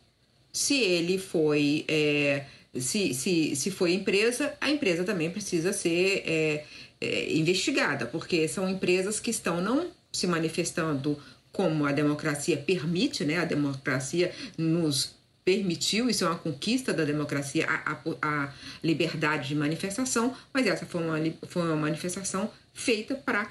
Se 0.53 0.79
ele 0.79 1.19
foi, 1.19 1.85
é, 1.89 2.45
se, 2.79 3.13
se, 3.13 3.57
se 3.57 3.71
foi 3.71 3.93
empresa, 3.93 4.55
a 4.61 4.71
empresa 4.71 5.03
também 5.05 5.31
precisa 5.31 5.73
ser 5.73 6.23
é, 6.25 6.65
é, 7.01 7.33
investigada, 7.35 8.07
porque 8.07 8.49
são 8.49 8.69
empresas 8.69 9.21
que 9.21 9.31
estão 9.31 9.61
não 9.61 9.89
se 10.13 10.27
manifestando 10.27 11.19
como 11.53 11.87
a 11.87 11.93
democracia 11.93 12.57
permite, 12.57 13.25
né? 13.25 13.39
A 13.39 13.45
democracia 13.45 14.33
nos 14.59 15.15
permitiu, 15.45 16.11
isso 16.11 16.25
é 16.25 16.27
uma 16.27 16.39
conquista 16.39 16.93
da 16.93 17.05
democracia, 17.05 17.67
a, 17.69 17.93
a, 17.93 17.99
a 18.21 18.53
liberdade 18.83 19.49
de 19.49 19.55
manifestação, 19.55 20.35
mas 20.53 20.67
essa 20.67 20.85
foi 20.85 21.03
uma, 21.03 21.19
foi 21.47 21.63
uma 21.63 21.77
manifestação 21.77 22.51
feita 22.75 23.15
para 23.15 23.49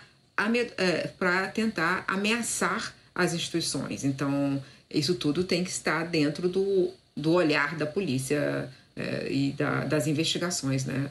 é, 0.78 1.08
para 1.18 1.48
tentar 1.48 2.04
ameaçar 2.08 2.94
as 3.14 3.34
instituições. 3.34 4.04
Então, 4.04 4.62
isso 4.90 5.16
tudo 5.16 5.46
tem 5.46 5.64
que 5.64 5.70
estar 5.70 6.06
dentro 6.06 6.50
do, 6.50 6.92
do 7.16 7.32
olhar 7.32 7.76
da 7.78 7.86
polícia 7.86 8.70
é, 8.96 9.32
e 9.32 9.52
da, 9.54 9.86
das 9.86 10.08
investigações, 10.08 10.84
né? 10.86 11.10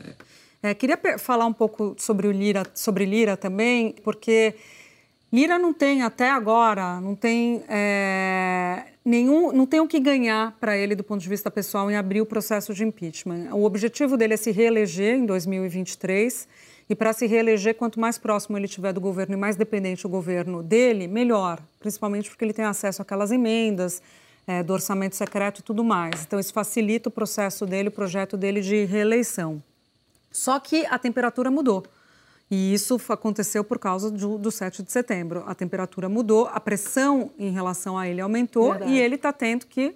É, 0.65 0.73
queria 0.73 0.99
falar 1.19 1.45
um 1.45 1.53
pouco 1.53 1.95
sobre 1.99 2.27
o 2.27 2.33
Lira, 2.33 2.63
sobre 2.73 3.05
Lira 3.05 3.37
também, 3.37 3.95
porque 4.03 4.55
Lira 5.31 5.59
não 5.59 5.75
tem 5.75 6.01
até 6.01 6.31
agora, 6.31 7.03
não 7.03 7.15
tem 7.15 7.63
é, 7.69 8.85
nenhum, 9.05 9.53
não 9.53 9.67
tem 9.67 9.81
o 9.81 9.87
que 9.87 10.01
ganhar 10.01 10.57
para 10.59 10.75
ele 10.75 10.95
do 10.95 11.05
ponto 11.05 11.21
de 11.21 11.29
vista 11.29 11.51
pessoal 11.51 11.91
em 11.91 11.97
abrir 11.97 12.23
o 12.23 12.25
processo 12.25 12.73
de 12.73 12.83
impeachment. 12.83 13.51
O 13.53 13.65
objetivo 13.65 14.17
dele 14.17 14.33
é 14.33 14.37
se 14.39 14.53
reeleger 14.53 15.19
em 15.19 15.27
2023 15.27 16.49
e 16.89 16.95
para 16.95 17.13
se 17.13 17.27
reeleger, 17.27 17.75
quanto 17.75 18.01
mais 18.01 18.17
próximo 18.17 18.57
ele 18.57 18.65
estiver 18.65 18.95
do 18.95 19.03
governo 19.03 19.35
e 19.35 19.37
mais 19.37 19.57
dependente 19.57 20.07
o 20.07 20.09
governo 20.09 20.63
dele, 20.63 21.07
melhor, 21.07 21.61
principalmente 21.79 22.31
porque 22.31 22.43
ele 22.43 22.55
tem 22.55 22.65
acesso 22.65 23.03
àquelas 23.03 23.31
emendas 23.31 24.01
é, 24.47 24.63
do 24.63 24.73
orçamento 24.73 25.15
secreto 25.15 25.61
e 25.61 25.63
tudo 25.63 25.85
mais. 25.85 26.25
Então, 26.25 26.41
isso 26.41 26.55
facilita 26.55 27.11
o 27.11 27.13
processo 27.13 27.67
dele, 27.67 27.91
o 27.91 27.93
projeto 27.93 28.35
dele 28.35 28.63
de 28.63 28.87
reeleição. 28.87 29.63
Só 30.35 30.59
que 30.59 30.85
a 30.87 30.99
temperatura 30.99 31.49
mudou. 31.49 31.85
E 32.51 32.75
isso 32.75 33.01
aconteceu 33.09 33.63
por 33.63 33.79
causa 33.79 34.11
do, 34.11 34.37
do 34.37 34.51
7 34.51 34.83
de 34.83 34.91
setembro. 34.91 35.45
A 35.47 35.55
temperatura 35.55 36.09
mudou, 36.09 36.51
a 36.53 36.59
pressão 36.59 37.31
em 37.39 37.51
relação 37.51 37.97
a 37.97 38.09
ele 38.09 38.21
aumentou 38.21 38.73
Verdade. 38.73 38.93
e 38.93 38.99
ele 38.99 39.15
está 39.15 39.33
tendo 39.33 39.65
que 39.67 39.95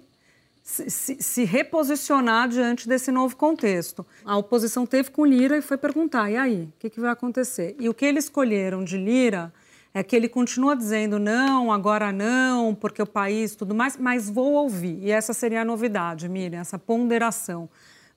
se, 0.63 0.89
se, 0.89 1.17
se, 1.19 1.43
reposicionar 1.43 2.47
diante 2.47 2.87
desse 2.87 3.11
novo 3.11 3.35
contexto. 3.35 4.05
A 4.23 4.37
oposição 4.37 4.85
teve 4.85 5.11
com 5.11 5.25
Lira 5.25 5.57
e 5.57 5.61
foi 5.61 5.77
perguntar: 5.77 6.29
e 6.31 6.37
aí, 6.37 6.63
o 6.63 6.79
que, 6.79 6.89
que 6.89 6.99
vai 6.99 7.11
acontecer? 7.11 7.75
E 7.79 7.89
o 7.89 7.93
que 7.93 8.05
eles 8.05 8.25
escolheram 8.25 8.83
de 8.83 8.97
Lira 8.97 9.51
é 9.93 10.03
que 10.03 10.15
ele 10.15 10.29
continua 10.29 10.75
dizendo 10.75 11.19
não, 11.19 11.71
agora 11.71 12.11
não, 12.11 12.75
porque 12.75 13.01
o 13.01 13.07
país, 13.07 13.55
tudo 13.55 13.75
mais, 13.75 13.97
mas 13.97 14.29
vou 14.29 14.53
ouvir. 14.53 14.99
E 15.01 15.11
essa 15.11 15.33
seria 15.33 15.61
a 15.61 15.65
novidade, 15.65 16.29
Miriam, 16.29 16.61
essa 16.61 16.77
ponderação. 16.77 17.67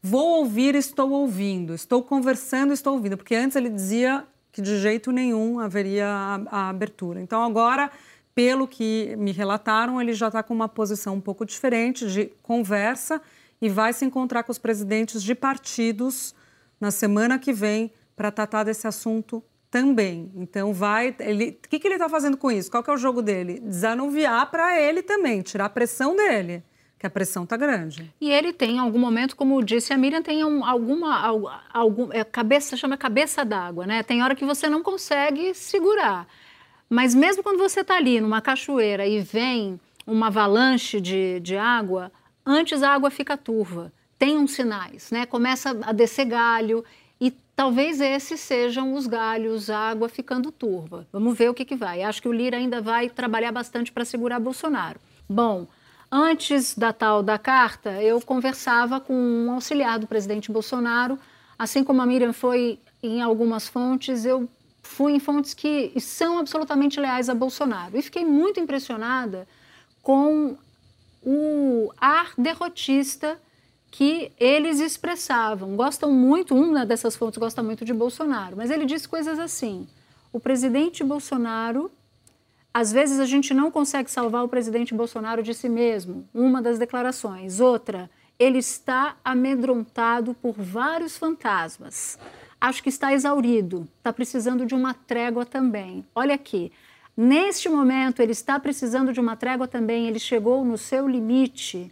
Vou 0.03 0.41
ouvir, 0.41 0.75
estou 0.75 1.11
ouvindo, 1.11 1.75
estou 1.75 2.03
conversando, 2.03 2.73
estou 2.73 2.95
ouvindo, 2.95 3.17
porque 3.17 3.35
antes 3.35 3.57
ele 3.57 3.71
dizia 3.71 4.27
que 4.51 4.61
de 4.61 4.79
jeito 4.79 5.13
nenhum 5.13 5.61
haveria 5.61 6.07
a, 6.07 6.43
a 6.51 6.69
abertura. 6.69 7.21
Então 7.21 7.43
agora 7.43 7.91
pelo 8.35 8.67
que 8.67 9.15
me 9.17 9.31
relataram, 9.33 10.01
ele 10.01 10.15
já 10.15 10.29
está 10.29 10.43
com 10.43 10.55
uma 10.55 10.69
posição 10.69 11.15
um 11.15 11.21
pouco 11.21 11.45
diferente 11.45 12.11
de 12.11 12.33
conversa 12.43 13.21
e 13.61 13.69
vai 13.69 13.93
se 13.93 14.05
encontrar 14.05 14.43
com 14.43 14.53
os 14.53 14.59
presidentes 14.59 15.23
de 15.23 15.35
partidos 15.35 16.35
na 16.81 16.91
semana 16.91 17.39
que 17.39 17.53
vem 17.53 17.93
para 18.17 18.31
tratar 18.31 18.65
desse 18.65 18.87
assunto 18.87 19.43
também. 19.71 20.33
Então 20.35 20.73
vai, 20.73 21.15
ele, 21.21 21.59
o 21.65 21.69
que, 21.69 21.79
que 21.79 21.87
ele 21.87 21.95
está 21.95 22.09
fazendo 22.09 22.37
com 22.37 22.51
isso? 22.51 22.71
Qual 22.71 22.83
que 22.83 22.91
é 22.91 22.95
o 22.95 22.99
jogo 22.99 23.23
dele? 23.23 23.61
Desanuviar 23.61 24.51
para 24.51 24.81
ele 24.81 25.03
também, 25.03 25.43
tirar 25.43 25.67
a 25.67 25.71
pressão 25.71 26.17
dele, 26.17 26.63
que 27.03 27.07
a 27.09 27.11
pressão 27.11 27.43
está 27.43 27.57
grande. 27.57 28.09
E 28.21 28.31
ele 28.31 28.53
tem, 28.53 28.77
em 28.77 28.79
algum 28.79 28.99
momento, 28.99 29.35
como 29.35 29.61
disse 29.61 29.93
a 29.93 29.99
Miriam, 29.99 30.23
tem 30.23 30.45
um, 30.45 30.65
alguma, 30.65 31.61
algum, 31.73 32.13
é, 32.13 32.23
cabeça 32.23 32.77
chama 32.77 32.97
cabeça 32.97 33.45
d'água, 33.45 33.85
né? 33.85 34.05
Tem 34.05 34.23
hora 34.23 34.37
que 34.37 34.45
você 34.45 34.69
não 34.69 34.85
consegue 34.85 35.53
segurar. 35.53 36.29
Mas 36.89 37.13
mesmo 37.13 37.43
quando 37.43 37.59
você 37.59 37.81
está 37.81 37.97
ali 37.97 38.21
numa 38.21 38.41
cachoeira 38.41 39.05
e 39.05 39.21
vem 39.21 39.81
uma 40.07 40.29
avalanche 40.29 41.01
de, 41.01 41.41
de 41.41 41.57
água, 41.57 42.13
antes 42.47 42.85
a 42.85 42.91
água 42.91 43.11
fica 43.11 43.37
turva. 43.37 43.93
Tem 44.17 44.39
uns 44.39 44.53
sinais, 44.53 45.11
né? 45.11 45.27
Começa 45.27 45.77
a 45.83 45.91
descer 45.91 46.27
galho 46.27 46.85
e 47.21 47.33
talvez 47.57 48.01
esses 48.01 48.39
sejam 48.39 48.95
os 48.95 49.09
galhos, 49.09 49.71
a 49.71 49.77
água 49.77 50.09
ficando 50.09 50.53
turva. 50.53 51.05
Vamos 51.13 51.37
ver 51.37 51.51
o 51.51 51.55
que, 51.55 51.65
que 51.65 51.75
vai. 51.75 52.05
Acho 52.05 52.23
que 52.23 52.29
o 52.29 52.33
Lira 52.33 52.59
ainda 52.59 52.81
vai 52.81 53.11
trabalhar 53.11 53.51
bastante 53.51 53.91
para 53.91 54.05
segurar 54.05 54.39
Bolsonaro. 54.39 55.01
Bom, 55.29 55.67
antes 56.13 56.77
da 56.77 56.93
tal 56.93 57.23
da 57.23 57.39
carta, 57.39 57.91
eu 58.03 58.21
conversava 58.21 59.01
com 59.01 59.15
um 59.15 59.51
auxiliar 59.53 59.99
do 59.99 60.07
presidente 60.07 60.53
Bolsonaro. 60.53 61.19
Assim 61.59 61.83
como 61.83 62.03
a 62.03 62.07
Miriam 62.07 62.35
foi 62.35 62.79
em 63.03 63.23
algumas 63.23 63.67
fontes, 63.67 64.27
eu 64.27 64.47
fui 64.83 65.13
em 65.15 65.19
fontes 65.19 65.55
que 65.55 65.99
são 65.99 66.39
absolutamente 66.39 67.01
leais 67.01 67.31
a 67.31 67.35
Bolsonaro. 67.35 67.97
E 67.97 68.03
fiquei 68.03 68.27
muito 68.27 68.61
impressionada 68.61 69.49
com 70.03 70.59
o 71.25 71.91
ar 71.97 72.35
derrotista 72.37 73.41
que 73.91 74.33
eles 74.39 74.81
expressavam. 74.81 75.77
Gostam 75.77 76.13
muito, 76.13 76.55
uma 76.55 76.85
dessas 76.85 77.17
fontes 77.17 77.39
gosta 77.39 77.63
muito 77.63 77.85
de 77.87 77.95
Bolsonaro, 77.95 78.57
mas 78.57 78.71
ele 78.71 78.85
diz 78.85 79.07
coisas 79.07 79.39
assim: 79.39 79.87
o 80.31 80.39
presidente 80.39 81.03
Bolsonaro, 81.03 81.91
às 82.73 82.93
vezes 82.93 83.21
a 83.21 83.27
gente 83.27 83.53
não 83.53 83.71
consegue 83.71 84.11
salvar 84.11 84.45
o 84.45 84.49
presidente 84.49 84.95
Bolsonaro 84.95 85.43
de 85.43 85.55
si 85.55 85.69
mesmo, 85.69 86.29
uma 86.33 86.63
das 86.63 86.79
declarações. 86.79 87.61
Outra, 87.61 88.11
ele 88.39 88.59
está 88.59 89.17
amedrontado 89.25 90.35
por 90.35 90.55
vários 90.55 91.17
fantasmas 91.17 92.19
acho 92.63 92.81
que 92.81 92.89
está 92.89 93.13
exaurido, 93.13 93.89
está 93.99 94.13
precisando 94.13 94.65
de 94.65 94.73
uma 94.73 94.95
trégua 94.95 95.45
também. 95.45 96.07
Olha 96.15 96.37
aqui, 96.37 96.71
neste 97.17 97.69
momento 97.69 98.23
ele 98.23 98.31
está 98.31 98.59
precisando 98.61 99.13
de 99.13 99.19
uma 99.19 99.35
trégua 99.35 99.67
também, 99.67 100.07
ele 100.07 100.21
chegou 100.21 100.65
no 100.65 100.79
seu 100.79 101.09
limite. 101.09 101.91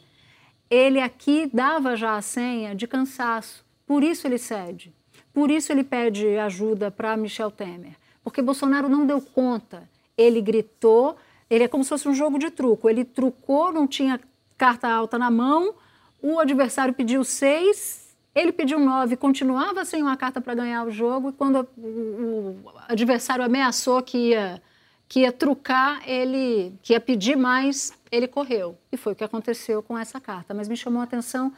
Ele 0.71 1.01
aqui 1.01 1.51
dava 1.53 1.97
já 1.97 2.17
a 2.17 2.23
senha 2.23 2.73
de 2.73 2.87
cansaço, 2.87 3.65
por 3.85 4.05
isso 4.05 4.29
ele 4.29 4.39
cede. 4.39 4.95
Por 5.35 5.51
isso 5.51 5.73
ele 5.73 5.83
pede 5.83 6.39
ajuda 6.39 6.89
para 6.89 7.17
Michel 7.17 7.51
Temer, 7.51 7.97
porque 8.23 8.41
Bolsonaro 8.41 8.89
não 8.89 9.05
deu 9.05 9.21
conta. 9.21 9.89
Ele 10.17 10.41
gritou, 10.41 11.17
ele 11.49 11.65
é 11.65 11.69
como 11.69 11.83
se 11.83 11.91
fosse 11.91 12.09
um 12.09 12.15
jogo 12.15 12.39
de 12.39 12.51
truco. 12.51 12.89
Ele 12.89 13.05
trucou, 13.05 13.73
não 13.73 13.87
tinha 13.87 14.21
carta 14.57 14.89
alta 14.89 15.19
na 15.19 15.31
mão, 15.31 15.75
o 16.23 16.39
adversário 16.39 16.93
pediu 16.93 17.25
seis, 17.25 18.15
ele 18.35 18.53
pediu 18.53 18.79
nove, 18.79 19.17
continuava 19.17 19.85
sem 19.85 20.03
uma 20.03 20.17
carta 20.17 20.41
para 20.41 20.55
ganhar 20.55 20.87
o 20.87 20.91
jogo, 20.91 21.31
e 21.31 21.33
quando 21.33 21.67
o, 21.79 22.57
adversário 22.89 23.45
ameaçou 23.45 24.03
que 24.03 24.31
ia, 24.31 24.63
que 25.09 25.21
ia 25.21 25.33
trucar, 25.33 26.03
ele 26.07 26.75
que 26.83 26.93
ia 26.93 27.01
pedir 27.01 27.37
mais, 27.37 27.93
ele 28.13 28.29
correu. 28.29 28.77
E 28.93 28.97
foi 28.97 29.15
o 29.15 29.17
que 29.17 29.25
aconteceu 29.25 29.83
com 29.83 29.97
essa 29.97 30.21
carta. 30.21 30.53
Mas 30.53 30.69
me 30.69 30.77
chamou 30.77 31.01
a 31.01 31.05
atenção 31.05 31.53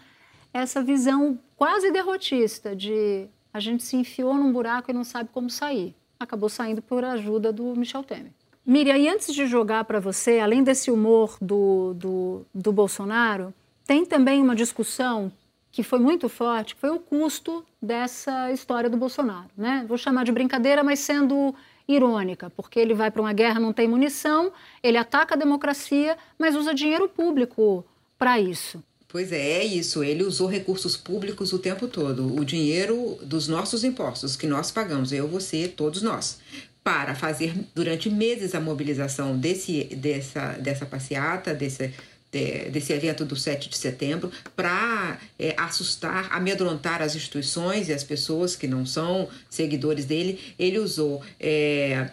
essa 0.55 0.83
visão 0.83 1.38
quase 1.57 1.91
derrotista 1.91 2.77
de 2.77 3.27
a 3.53 3.61
gente 3.61 3.83
se 3.83 3.97
enfiou 3.97 4.35
num 4.35 4.53
buraco 4.53 4.91
e 4.91 4.95
não 4.95 5.05
sabe 5.05 5.31
como 5.33 5.51
sair. 5.51 5.95
Acabou 6.21 6.49
saindo 6.49 6.81
por 6.81 7.05
ajuda 7.05 7.53
do 7.53 7.75
Michel 7.75 8.05
Temer. 8.05 8.33
Miriam, 8.64 8.96
e 8.96 9.09
antes 9.09 9.35
de 9.35 9.46
jogar 9.46 9.85
para 9.85 9.98
você, 9.98 10.38
além 10.38 10.62
desse 10.62 10.90
humor 10.90 11.37
do, 11.40 11.94
do, 11.94 12.46
do 12.55 12.72
Bolsonaro, 12.72 13.53
tem 13.85 14.07
também 14.07 14.40
uma 14.40 14.55
discussão 14.55 15.33
que 15.72 15.83
foi 15.83 15.98
muito 15.98 16.29
forte, 16.29 16.75
foi 16.75 16.90
o 16.90 16.98
custo 16.98 17.64
dessa 17.81 18.53
história 18.53 18.90
do 18.90 18.96
Bolsonaro. 18.96 19.48
Né? 19.57 19.85
Vou 19.88 19.96
chamar 19.96 20.25
de 20.25 20.31
brincadeira, 20.31 20.85
mas 20.85 21.01
sendo 21.01 21.55
irônica, 21.88 22.51
porque 22.51 22.79
ele 22.79 22.94
vai 22.94 23.11
para 23.11 23.22
uma 23.22 23.33
guerra, 23.33 23.59
não 23.59 23.72
tem 23.72 23.88
munição, 23.88 24.53
ele 24.83 24.98
ataca 24.98 25.35
a 25.35 25.38
democracia, 25.38 26.16
mas 26.38 26.55
usa 26.55 26.75
dinheiro 26.75 27.09
público 27.09 27.85
para 28.18 28.38
isso. 28.38 28.83
Pois 29.09 29.33
é, 29.33 29.59
é 29.59 29.64
isso. 29.64 30.03
Ele 30.03 30.22
usou 30.22 30.46
recursos 30.46 30.96
públicos 30.96 31.53
o 31.53 31.59
tempo 31.59 31.88
todo, 31.88 32.35
o 32.35 32.44
dinheiro 32.44 33.18
dos 33.22 33.48
nossos 33.48 33.83
impostos 33.83 34.37
que 34.37 34.46
nós 34.46 34.70
pagamos, 34.70 35.12
eu, 35.12 35.27
você, 35.29 35.68
todos 35.68 36.03
nós, 36.03 36.38
para 36.85 37.14
fazer 37.14 37.55
durante 37.75 38.11
meses 38.11 38.55
a 38.55 38.61
mobilização 38.61 39.38
desse, 39.38 39.85
dessa, 39.85 40.53
dessa 40.55 40.85
passeata, 40.85 41.55
desse, 41.55 41.92
desse 42.33 42.92
evento 42.92 43.25
do 43.25 43.37
7 43.37 43.68
de 43.68 43.77
setembro 43.77 44.33
para 44.57 45.18
é, 45.38 45.55
assustar, 45.57 46.29
amedrontar 46.33 47.01
as 47.01 47.14
instituições 47.14 47.88
e 47.88 47.92
as 47.92 48.03
pessoas 48.03 48.57
que 48.57 48.66
não 48.66 48.85
são 48.85 49.29
seguidores 49.49 50.07
dele. 50.07 50.40
Ele 50.59 50.79
usou. 50.79 51.23
É, 51.38 52.11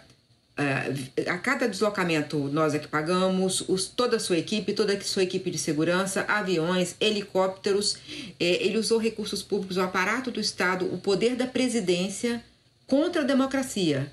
a 1.26 1.38
cada 1.38 1.66
deslocamento 1.66 2.36
nós 2.52 2.74
é 2.74 2.78
que 2.78 2.86
pagamos, 2.86 3.64
os, 3.66 3.86
toda 3.86 4.18
a 4.18 4.20
sua 4.20 4.36
equipe, 4.36 4.74
toda 4.74 4.92
a 4.92 5.00
sua 5.00 5.22
equipe 5.22 5.50
de 5.50 5.56
segurança, 5.56 6.26
aviões, 6.28 6.94
helicópteros. 7.00 7.96
É, 8.38 8.62
ele 8.62 8.76
usou 8.76 8.98
recursos 8.98 9.42
públicos, 9.42 9.78
o 9.78 9.80
aparato 9.80 10.30
do 10.30 10.38
Estado, 10.38 10.84
o 10.84 10.98
poder 10.98 11.34
da 11.34 11.46
presidência 11.46 12.44
contra 12.86 13.22
a 13.22 13.24
democracia. 13.24 14.12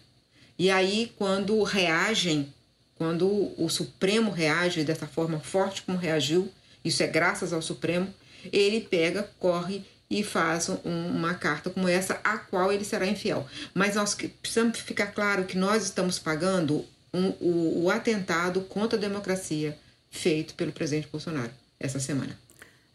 E 0.57 0.69
aí, 0.69 1.13
quando 1.17 1.61
reagem 1.63 2.51
quando 2.97 3.53
o 3.57 3.69
Supremo 3.69 4.31
reage 4.31 4.83
dessa 4.83 5.05
forma 5.05 5.39
forte 5.39 5.83
como 5.83 5.97
reagiu, 5.97 6.49
isso 6.83 7.03
é 7.03 7.07
graças 7.07 7.53
ao 7.53 7.61
Supremo, 7.61 8.11
ele 8.51 8.81
pega, 8.81 9.29
corre 9.39 9.85
e 10.09 10.23
faz 10.23 10.69
um, 10.69 11.07
uma 11.09 11.35
carta 11.35 11.69
como 11.69 11.87
essa, 11.87 12.19
a 12.23 12.37
qual 12.37 12.71
ele 12.71 12.83
será 12.83 13.05
infiel. 13.05 13.45
Mas 13.73 13.95
nós 13.95 14.15
precisamos 14.41 14.79
ficar 14.79 15.07
claro 15.07 15.43
que 15.43 15.57
nós 15.57 15.83
estamos 15.83 16.17
pagando 16.17 16.83
um, 17.13 17.29
o, 17.39 17.83
o 17.83 17.91
atentado 17.91 18.61
contra 18.61 18.97
a 18.97 19.01
democracia 19.01 19.77
feito 20.09 20.55
pelo 20.55 20.71
presidente 20.71 21.07
Bolsonaro 21.11 21.51
essa 21.79 21.99
semana. 21.99 22.37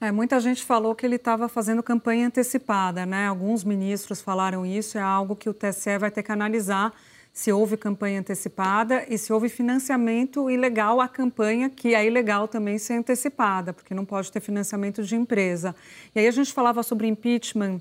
É, 0.01 0.11
muita 0.11 0.40
gente 0.40 0.64
falou 0.64 0.96
que 0.96 1.07
ele 1.07 1.14
estava 1.14 1.48
fazendo 1.48 1.81
campanha 1.81 2.27
antecipada, 2.27 3.07
né? 3.07 3.29
Alguns 3.29 3.62
ministros 3.62 4.20
falaram 4.20 4.66
isso, 4.66 4.98
é 4.98 5.01
algo 5.01 5.37
que 5.37 5.48
o 5.48 5.55
TSE 5.55 5.96
vai 5.98 6.11
ter 6.11 6.25
que 6.25 6.33
analisar 6.33 6.92
se 7.33 7.51
houve 7.51 7.79
campanha 7.79 8.21
antecipada 8.21 9.07
e 9.09 9.16
se 9.16 9.33
houve 9.33 9.49
financiamento 9.49 10.51
ilegal 10.51 11.01
à 11.01 11.09
campanha, 11.09 11.71
que 11.71 11.95
é 11.95 12.07
ilegal 12.07 12.47
também 12.47 12.77
ser 12.79 12.95
antecipada, 12.95 13.73
porque 13.73 13.95
não 13.95 14.05
pode 14.05 14.31
ter 14.31 14.40
financiamento 14.40 15.03
de 15.03 15.16
empresa. 15.16 15.75
E 16.14 16.21
aí 16.21 16.27
a 16.27 16.31
gente 16.31 16.53
falava 16.53 16.83
sobre 16.83 17.07
impeachment, 17.07 17.81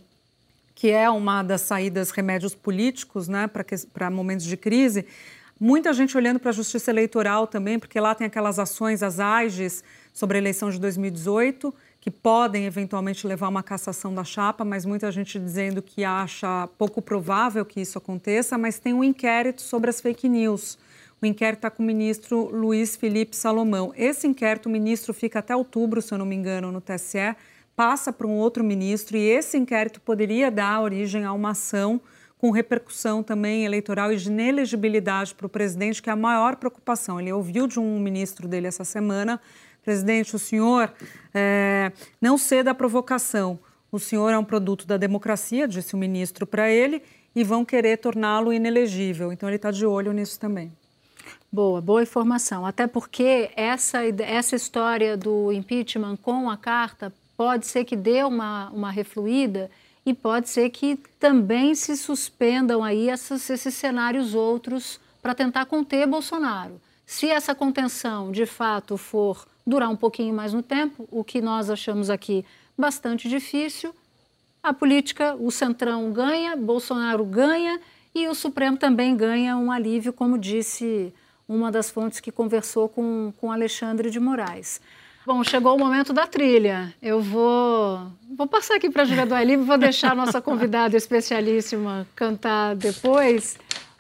que 0.74 0.90
é 0.90 1.10
uma 1.10 1.44
das 1.44 1.62
saídas 1.62 2.12
remédios 2.12 2.56
políticos 2.56 3.28
né, 3.28 3.50
para 3.94 4.10
momentos 4.10 4.46
de 4.46 4.56
crise. 4.56 5.06
Muita 5.60 5.92
gente 5.94 6.16
olhando 6.16 6.40
para 6.40 6.50
a 6.50 6.54
justiça 6.54 6.90
eleitoral 6.90 7.46
também, 7.46 7.78
porque 7.78 8.00
lá 8.00 8.16
tem 8.16 8.26
aquelas 8.26 8.58
ações, 8.58 9.04
as 9.04 9.20
AIGES, 9.20 9.84
sobre 10.14 10.38
a 10.38 10.42
eleição 10.42 10.70
de 10.70 10.80
2018 10.80 11.74
que 12.02 12.10
podem 12.10 12.66
eventualmente 12.66 13.28
levar 13.28 13.48
uma 13.48 13.62
cassação 13.62 14.14
da 14.14 14.24
chapa, 14.24 14.66
mas 14.66 14.86
muita 14.86 15.12
gente 15.12 15.38
dizendo 15.40 15.84
que 15.84 16.04
acha 16.04 16.68
pouco 16.76 17.00
provável 17.00 17.64
que 17.64 17.80
isso 17.80 17.96
aconteça, 18.00 18.58
mas 18.58 18.80
tem 18.80 18.92
um 18.92 19.04
inquérito 19.04 19.62
sobre 19.62 19.92
as 19.92 20.02
fake 20.02 20.28
news. 20.28 20.80
O 21.22 21.26
inquérito 21.28 21.60
está 21.60 21.70
com 21.70 21.84
o 21.84 21.86
ministro 21.86 22.50
Luiz 22.50 22.96
Felipe 22.96 23.36
Salomão. 23.36 23.94
Esse 23.96 24.26
inquérito, 24.26 24.66
o 24.66 24.72
ministro 24.72 25.14
fica 25.14 25.38
até 25.38 25.56
outubro, 25.56 26.02
se 26.02 26.12
eu 26.12 26.18
não 26.18 26.26
me 26.26 26.36
engano, 26.36 26.72
no 26.72 26.82
TSE, 26.82 27.36
passa 27.76 28.12
para 28.12 28.26
um 28.26 28.36
outro 28.36 28.64
ministro 28.64 29.16
e 29.16 29.22
esse 29.22 29.56
inquérito 29.56 30.02
poderia 30.02 30.50
dar 30.50 30.82
origem 30.82 31.24
a 31.24 31.32
uma 31.32 31.52
ação 31.52 32.02
com 32.40 32.50
repercussão 32.50 33.22
também 33.22 33.66
eleitoral 33.66 34.12
e 34.12 34.18
de 34.18 34.28
inelegibilidade 34.28 35.36
para 35.36 35.46
o 35.46 35.50
presidente, 35.50 36.02
que 36.02 36.10
é 36.10 36.14
a 36.14 36.16
maior 36.16 36.56
preocupação. 36.56 37.22
Ele 37.22 37.32
ouviu 37.32 37.68
de 37.68 37.80
um 37.80 38.00
ministro 38.00 38.48
dele 38.48 38.66
essa 38.66 38.84
semana, 38.84 39.40
presidente, 39.84 40.36
o 40.36 40.40
senhor 40.40 40.94
é, 41.34 41.92
não 42.20 42.38
ceda 42.38 42.72
à 42.72 42.76
provocação. 42.76 43.60
O 43.92 44.00
senhor 44.00 44.30
é 44.30 44.38
um 44.38 44.44
produto 44.44 44.86
da 44.88 44.98
democracia, 44.98 45.68
disse 45.68 45.96
o 45.96 45.98
ministro 45.98 46.46
para 46.48 46.70
ele, 46.70 47.04
e 47.36 47.44
vão 47.44 47.66
querer 47.66 47.98
torná-lo 47.98 48.54
inelegível. 48.54 49.32
Então 49.32 49.50
ele 49.50 49.56
está 49.58 49.72
de 49.72 49.86
olho 49.86 50.14
nisso 50.14 50.40
também. 50.40 50.72
Boa, 51.52 51.82
boa 51.82 52.02
informação. 52.02 52.66
Até 52.66 52.88
porque 52.88 53.52
essa, 53.56 54.00
essa 54.20 54.56
história 54.56 55.18
do 55.18 55.52
impeachment 55.52 56.18
com 56.18 56.50
a 56.50 56.56
carta 56.56 57.14
pode 57.36 57.66
ser 57.66 57.84
que 57.84 57.96
dê 57.96 58.24
uma, 58.24 58.70
uma 58.70 58.92
refluída 58.92 59.70
e 60.06 60.14
pode 60.14 60.50
ser 60.50 60.70
que 60.70 60.98
também 61.20 61.76
se 61.76 61.98
suspendam 61.98 62.84
aí 62.84 63.10
esses, 63.10 63.50
esses 63.50 63.74
cenários 63.74 64.34
outros 64.34 65.00
para 65.22 65.36
tentar 65.36 65.66
conter 65.66 66.08
Bolsonaro. 66.08 66.80
Se 67.06 67.30
essa 67.30 67.54
contenção 67.54 68.32
de 68.32 68.46
fato 68.46 68.98
for 68.98 69.46
durar 69.66 69.90
um 69.90 69.96
pouquinho 69.96 70.34
mais 70.34 70.54
no 70.54 70.64
tempo, 70.64 71.08
o 71.12 71.24
que 71.24 71.42
nós 71.42 71.70
achamos 71.70 72.10
aqui 72.10 72.46
bastante 72.78 73.30
difícil, 73.30 73.94
a 74.64 74.74
política, 74.74 75.36
o 75.40 75.50
Centrão 75.50 76.12
ganha, 76.12 76.56
Bolsonaro 76.56 77.26
ganha 77.26 77.80
e 78.14 78.28
o 78.28 78.36
Supremo 78.36 78.78
também 78.78 79.16
ganha 79.16 79.58
um 79.58 79.72
alívio, 79.72 80.14
como 80.14 80.38
disse 80.38 81.14
uma 81.48 81.72
das 81.72 81.90
fontes 81.90 82.20
que 82.20 82.32
conversou 82.32 82.88
com, 82.88 83.34
com 83.40 83.52
Alexandre 83.52 84.10
de 84.10 84.20
Moraes. 84.20 84.80
Bom, 85.26 85.44
chegou 85.44 85.76
o 85.76 85.80
momento 85.80 86.14
da 86.14 86.26
trilha. 86.26 86.94
Eu 87.02 87.22
vou, 87.22 88.08
vou 88.36 88.48
passar 88.48 88.76
aqui 88.76 88.90
para 88.90 89.04
a 89.04 89.06
Júlia 89.06 89.26
do 89.26 89.66
vou 89.66 89.78
deixar 89.78 90.14
a 90.14 90.16
nossa 90.16 90.42
convidada 90.42 90.98
especialíssima 90.98 92.08
cantar 92.16 92.76
depois. 92.76 93.58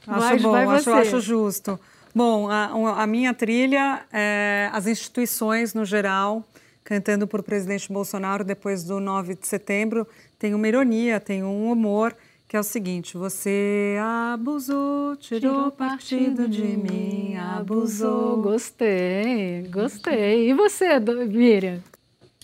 Acho 0.07 0.19
vai, 0.19 0.39
bom, 0.39 0.51
vai 0.51 0.65
acho, 0.65 0.91
acho, 0.91 1.19
justo. 1.19 1.79
Bom, 2.13 2.49
a, 2.49 3.03
a 3.03 3.07
minha 3.07 3.33
trilha 3.33 4.05
é 4.11 4.69
as 4.73 4.85
instituições 4.85 5.73
no 5.73 5.85
geral, 5.85 6.43
cantando 6.83 7.25
por 7.25 7.41
presidente 7.41 7.91
Bolsonaro 7.91 8.43
depois 8.43 8.83
do 8.83 8.99
9 8.99 9.35
de 9.35 9.47
setembro. 9.47 10.05
Tem 10.37 10.53
uma 10.53 10.67
ironia, 10.67 11.19
tem 11.19 11.43
um 11.43 11.71
humor 11.71 12.15
que 12.51 12.57
é 12.57 12.59
o 12.59 12.63
seguinte: 12.63 13.17
você 13.17 13.95
abusou, 14.33 15.15
tirou, 15.15 15.39
tirou 15.39 15.71
partido 15.71 16.49
de 16.49 16.63
mim, 16.63 17.37
abusou. 17.37 18.41
Gostei, 18.41 19.65
gostei. 19.71 20.49
E 20.49 20.53
você, 20.53 20.99
Miriam? 20.99 21.81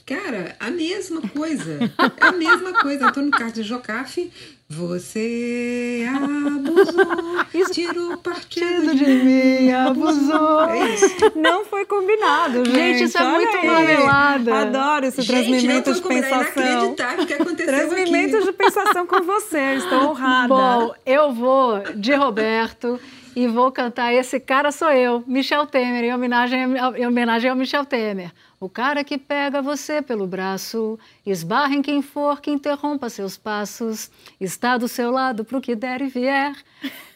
Cara, 0.05 0.55
a 0.57 0.71
mesma 0.71 1.21
coisa. 1.27 1.79
A 2.21 2.31
mesma 2.31 2.71
coisa. 2.79 3.07
Antônio 3.09 3.31
Carlos 3.31 3.53
de 3.53 3.63
Jocafe, 3.63 4.31
você 4.69 6.05
abusou, 6.13 7.71
tirou 7.71 8.17
partido 8.17 8.93
de 8.93 9.05
mim, 9.05 9.71
abusou. 9.71 10.61
É. 10.65 10.95
Não 11.35 11.63
foi 11.63 11.85
combinado, 11.85 12.65
gente. 12.65 12.75
Gente, 12.75 13.03
isso 13.03 13.17
é 13.17 13.23
muito 13.23 13.65
marmelada. 13.65 14.55
Adoro 14.55 15.05
esse 15.05 15.25
transmimento 15.25 15.93
de 15.93 16.01
pensação. 16.01 16.95
Que 17.25 17.33
aconteceu 17.33 17.65
Transmimento 17.65 18.43
de 18.43 18.51
pensação 18.51 19.07
com 19.07 19.21
você, 19.21 19.75
estou 19.75 20.09
honrada. 20.09 20.47
Bom, 20.49 20.93
eu 21.05 21.31
vou 21.31 21.81
de 21.95 22.13
Roberto 22.13 22.99
e 23.37 23.47
vou 23.47 23.71
cantar 23.71 24.11
Esse 24.11 24.39
Cara 24.39 24.71
Sou 24.71 24.89
Eu, 24.89 25.23
Michel 25.27 25.67
Temer, 25.67 26.05
em 26.05 26.11
homenagem, 26.11 26.59
em 26.95 27.05
homenagem 27.05 27.47
ao 27.47 27.55
Michel 27.55 27.85
Temer. 27.85 28.33
O 28.59 28.67
cara 28.67 29.03
que 29.03 29.15
pega 29.15 29.61
você 29.61 30.01
pelo 30.01 30.25
braço, 30.25 30.97
esbarra 31.23 31.75
em 31.75 31.83
quem 31.83 32.01
for 32.01 32.41
que 32.41 32.49
interrompa 32.49 33.11
seus 33.11 33.37
passos, 33.37 34.09
está 34.41 34.75
do 34.75 34.87
seu 34.87 35.11
lado 35.11 35.45
pro 35.45 35.61
que 35.61 35.75
der 35.75 36.01
e 36.01 36.07
vier. 36.07 36.55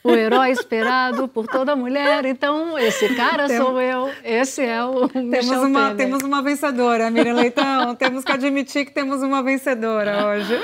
O 0.03 0.11
herói 0.11 0.51
esperado 0.51 1.27
por 1.27 1.45
toda 1.47 1.75
mulher. 1.75 2.25
Então, 2.25 2.77
esse 2.77 3.13
cara 3.15 3.47
Tem... 3.47 3.57
sou 3.57 3.79
eu, 3.79 4.11
esse 4.23 4.63
é 4.63 4.83
o 4.83 5.07
temos 5.07 5.29
Michel 5.29 5.61
uma, 5.61 5.79
Temer. 5.81 5.97
Temos 5.97 6.23
uma 6.23 6.41
vencedora, 6.41 7.09
Miriam 7.11 7.35
Leitão. 7.35 7.93
temos 7.95 8.23
que 8.23 8.31
admitir 8.31 8.85
que 8.85 8.91
temos 8.91 9.21
uma 9.21 9.43
vencedora 9.43 10.25
hoje. 10.25 10.59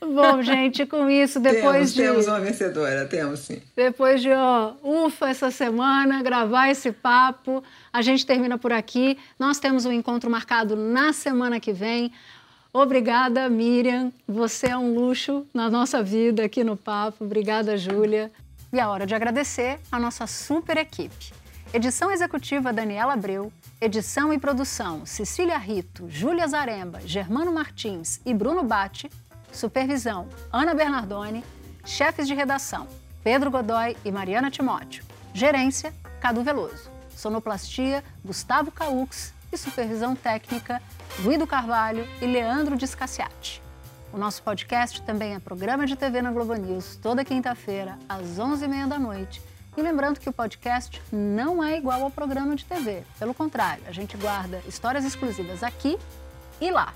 Bom, 0.00 0.40
gente, 0.40 0.86
com 0.86 1.10
isso, 1.10 1.40
depois 1.40 1.92
temos, 1.92 1.94
de. 1.94 2.02
Temos 2.02 2.26
uma 2.28 2.38
vencedora, 2.38 3.06
temos 3.06 3.40
sim. 3.40 3.60
Depois 3.74 4.22
de, 4.22 4.30
ó, 4.30 4.74
ufa, 4.82 5.28
essa 5.28 5.50
semana, 5.50 6.22
gravar 6.22 6.70
esse 6.70 6.92
papo, 6.92 7.64
a 7.92 8.02
gente 8.02 8.24
termina 8.24 8.56
por 8.56 8.72
aqui. 8.72 9.18
Nós 9.38 9.58
temos 9.58 9.84
um 9.84 9.90
encontro 9.90 10.30
marcado 10.30 10.76
na 10.76 11.12
semana 11.12 11.58
que 11.58 11.72
vem. 11.72 12.12
Obrigada, 12.72 13.48
Miriam. 13.48 14.12
Você 14.28 14.68
é 14.68 14.76
um 14.76 14.94
luxo 14.94 15.46
na 15.52 15.70
nossa 15.70 16.02
vida 16.02 16.44
aqui 16.44 16.62
no 16.62 16.76
Papo. 16.76 17.24
Obrigada, 17.24 17.76
Júlia. 17.76 18.30
E 18.76 18.80
a 18.80 18.90
hora 18.90 19.06
de 19.06 19.14
agradecer 19.14 19.80
a 19.90 19.98
nossa 19.98 20.26
super 20.26 20.76
equipe. 20.76 21.32
Edição 21.72 22.10
executiva 22.10 22.74
Daniela 22.74 23.14
Abreu, 23.14 23.50
edição 23.80 24.34
e 24.34 24.38
produção 24.38 25.06
Cecília 25.06 25.56
Rito, 25.56 26.10
Júlia 26.10 26.46
Zaremba, 26.46 27.00
Germano 27.00 27.50
Martins 27.50 28.20
e 28.22 28.34
Bruno 28.34 28.62
Bate 28.62 29.10
Supervisão: 29.50 30.28
Ana 30.52 30.74
Bernardoni. 30.74 31.42
Chefes 31.86 32.28
de 32.28 32.34
redação: 32.34 32.86
Pedro 33.24 33.50
Godoy 33.50 33.96
e 34.04 34.12
Mariana 34.12 34.50
Timóteo. 34.50 35.02
Gerência: 35.32 35.94
Cadu 36.20 36.42
Veloso. 36.42 36.90
Sonoplastia: 37.16 38.04
Gustavo 38.22 38.70
Caux. 38.70 39.32
E 39.50 39.56
supervisão 39.56 40.14
técnica: 40.14 40.82
Guido 41.22 41.46
Carvalho 41.46 42.06
e 42.20 42.26
Leandro 42.26 42.76
Discassiati. 42.76 43.65
O 44.16 44.18
nosso 44.18 44.42
podcast 44.42 45.02
também 45.02 45.34
é 45.34 45.38
programa 45.38 45.86
de 45.86 45.94
TV 45.94 46.22
na 46.22 46.32
Globo 46.32 46.54
News, 46.54 46.96
toda 47.02 47.22
quinta-feira, 47.22 47.98
às 48.08 48.38
11h30 48.38 48.88
da 48.88 48.98
noite. 48.98 49.42
E 49.76 49.82
lembrando 49.82 50.18
que 50.18 50.26
o 50.26 50.32
podcast 50.32 51.02
não 51.12 51.62
é 51.62 51.76
igual 51.76 52.02
ao 52.02 52.10
programa 52.10 52.56
de 52.56 52.64
TV. 52.64 53.02
Pelo 53.18 53.34
contrário, 53.34 53.82
a 53.86 53.92
gente 53.92 54.16
guarda 54.16 54.62
histórias 54.66 55.04
exclusivas 55.04 55.62
aqui 55.62 55.98
e 56.58 56.70
lá. 56.70 56.94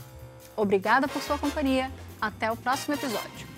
Obrigada 0.56 1.06
por 1.06 1.20
sua 1.20 1.36
companhia 1.36 1.92
até 2.18 2.50
o 2.50 2.56
próximo 2.56 2.94
episódio. 2.94 3.49